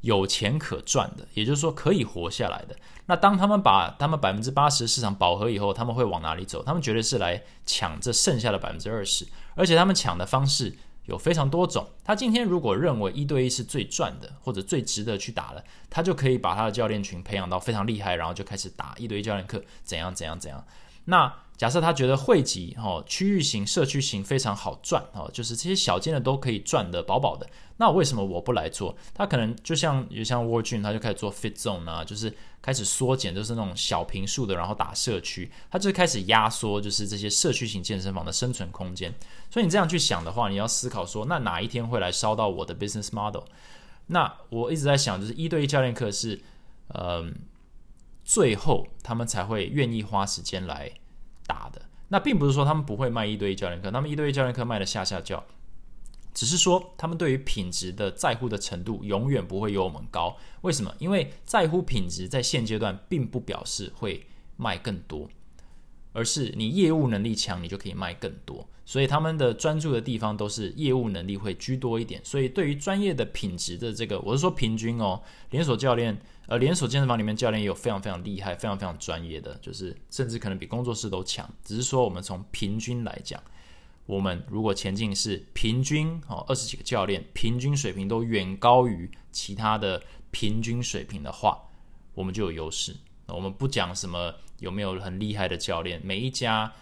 [0.05, 2.77] 有钱可赚的，也就是说可以活下来的。
[3.07, 6.63] 那当他们把他们百分之八十的市场饱和以后，他们会往哪里走？
[6.63, 11.87] 他们绝对是来抢这剩下的百分之二十，而且他们抢的方式有非常多种。
[12.05, 20.65] 他今天如果认为一对一是最赚的，或者最值得去打的，他就可以把他的教练群培养到非常厉害，然后就开始打一对一教练课，怎样怎样怎样。
[21.07, 27.49] 那假设他觉得汇集哦，区域型、社区型非常好赚哦，就是这些小间的都可以赚得饱饱的。
[27.77, 28.97] 那为什么我不来做？
[29.13, 39.13] 他可能就像也像 w a r g i n 他就开始做 Fit Zone 啊，就是开始缩减，就是那种小平数的，然后打社区，他就开始压缩，就是这些社区型健身房的生存空间。
[39.51, 43.43] 所以你这样去想的话，你要思考说，那哪一天会来烧到我的 business model？
[44.07, 46.41] 那我一直在想，就是一对一教练课是，
[46.89, 47.35] 嗯，
[48.25, 50.93] 最后他们才会愿意花时间来
[51.47, 51.83] 打的。
[52.09, 55.45] 那并不是说他们不会卖一对一教练课，他们一对一教练课卖的下下叫。
[56.33, 60.37] 只是说，他们对于品质的在乎的程度永远不会有我们高。
[60.63, 60.93] 为什么？
[60.99, 64.27] 因为在乎品质，在现阶段并不表示会
[64.57, 65.29] 卖更多，
[66.15, 68.67] 而是你业务能力强，你就可以卖更多。
[68.87, 72.19] 所以他们的专注的地方都是业务能力会居多一点。
[72.25, 81.47] 所以对于专业的品质的这个，我是说平均哦，连锁教练，呃，连锁健身房里面教练也有非常非常厉害、非常非常专业的，就是甚至可能比工作室都强。
[81.63, 83.43] 只是说我们从平均来讲。
[84.07, 91.59] 我们如果前进是平均哦，二十几个教练平均水平都远高于其他的平均水平的话，
[92.13, 92.95] 我们就有优势。
[93.27, 96.73] 我们不讲什么有没有很厉害的教练，每一家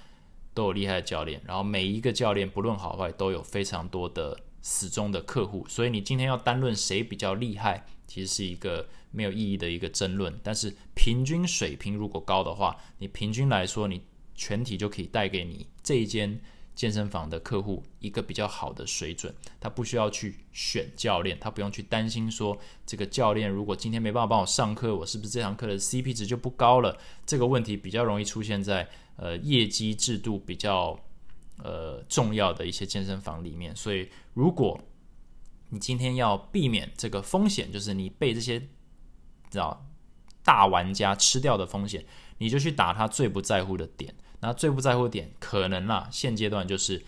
[0.54, 5.66] 都有厉害的教练，然后每一个教练不论好坏都有非常多的死忠的客户。
[5.68, 10.38] 所以你今天要单论谁比较厉害，其实是一个没有意义的一个争论。
[10.42, 14.02] 但是平均水平如果高的话，你平均来说，你
[14.34, 16.40] 全体就可以带给你这一间。
[16.82, 26.98] 健身房的客户一个比较好的水准，他不需要去选教练，他不用去担心说这个教练如果今天没办法帮我上课，我是不是这堂课的 CP 值就不高了？
[27.24, 30.98] 这个问题比较容易出现在呃业绩制度比较
[31.62, 33.76] 呃重要的一些健身房里面。
[33.76, 34.80] 所以，如果
[35.68, 39.86] 你今天要避免这个风险，就是你被这些知道
[40.42, 42.04] 大玩家吃掉的风险，
[42.38, 44.12] 你就去打他最不在乎的点。
[44.42, 47.00] 那最不在乎点，可能啦，现阶段就是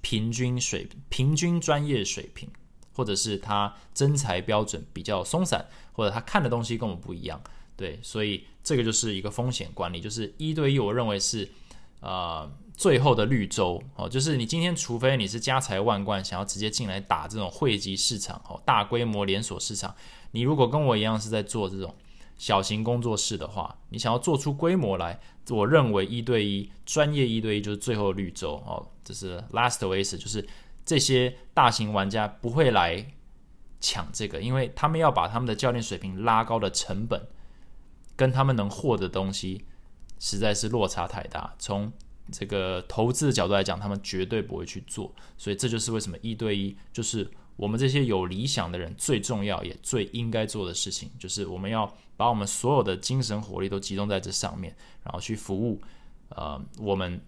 [0.00, 2.48] 平均水平均专业水平，
[2.94, 7.42] 或者是他真才标准比较松散，或者他看的东西跟我们不一样，
[7.76, 11.48] 对，所以这个就是一个风险管理，就是一对一，我认为是
[11.98, 19.92] 呃最后的绿洲哦，就是你今天除非你是家财万贯，想要直接进来打这种汇集市场哦，大规模连锁市场，
[20.30, 21.92] 你如果跟我一样是在做这种。
[22.38, 25.20] 小型工作室的话，你想要做出规模来，
[25.50, 30.46] 我认为一对一专业一对一就是最后绿洲哦，这是 last ways，就是
[30.86, 33.04] 这些大型玩家不会来
[33.80, 37.26] 抢这个，因为他们要把他们的教练水平拉高的成本，
[38.14, 39.64] 跟他们能获得东西
[40.18, 41.54] 实在是落差太大。
[41.58, 41.92] 从
[42.30, 45.14] 这个投资的角度来讲，他们绝对不会去做。
[45.36, 47.28] 所以这就是为什么一对一就是
[47.58, 55.82] 我们这些有理想的人最重要也最应该做的事情，就是我们要把我们所有的精神火力都集中在这上面，然后去服务
[56.30, 57.20] 呃我们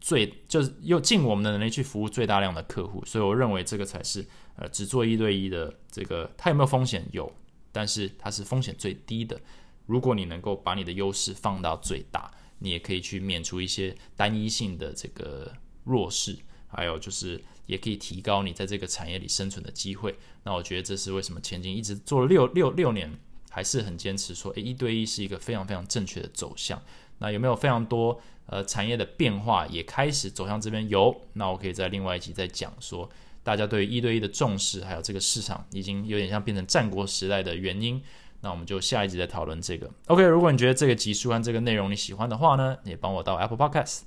[0.00, 3.04] 最就是用尽我们的能力去服务最大量的客户。
[3.04, 4.24] 所以我认为这个才是。
[4.60, 7.06] 呃，只做一对一的这个，它有没有风险？
[7.12, 7.32] 有，
[7.70, 9.40] 但是它是风险最低的。
[9.86, 12.28] 如果你能够把你的优势放到最大，
[12.58, 15.52] 你也可以去免除一些单一性的这个
[15.84, 16.36] 弱势，
[16.66, 20.18] 还有就是也可以提高你在这个产业里生存的机会。
[20.42, 23.16] 那我觉得这是为什么前进一直做了六六六年，
[23.48, 26.82] 还是很坚持说，诶，一对一是一个非常非常正确的走向。
[27.18, 30.88] 那有没有非常多呃产业的变化也开始走向这边？
[30.88, 33.08] 有，那我可以在另外一集再讲说。
[33.44, 38.02] 大家对一对一的重视，还有这个市场已经有点像变成战国时代的原因，
[38.42, 39.90] 那我们就下一集再讨论这个。
[40.08, 44.00] OK，如果你觉得这个集数和这个内容你喜欢的话呢，也帮我到 Apple Podcast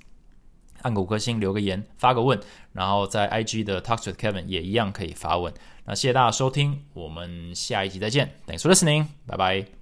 [0.82, 2.38] 按个五颗星，留个言，发个问，
[2.72, 5.52] 然后在 IG 的 Talks with Kevin 也一样可以发问。
[5.84, 9.81] 那谢谢大家收听，我们下一集再见，Thanks for listening，拜拜。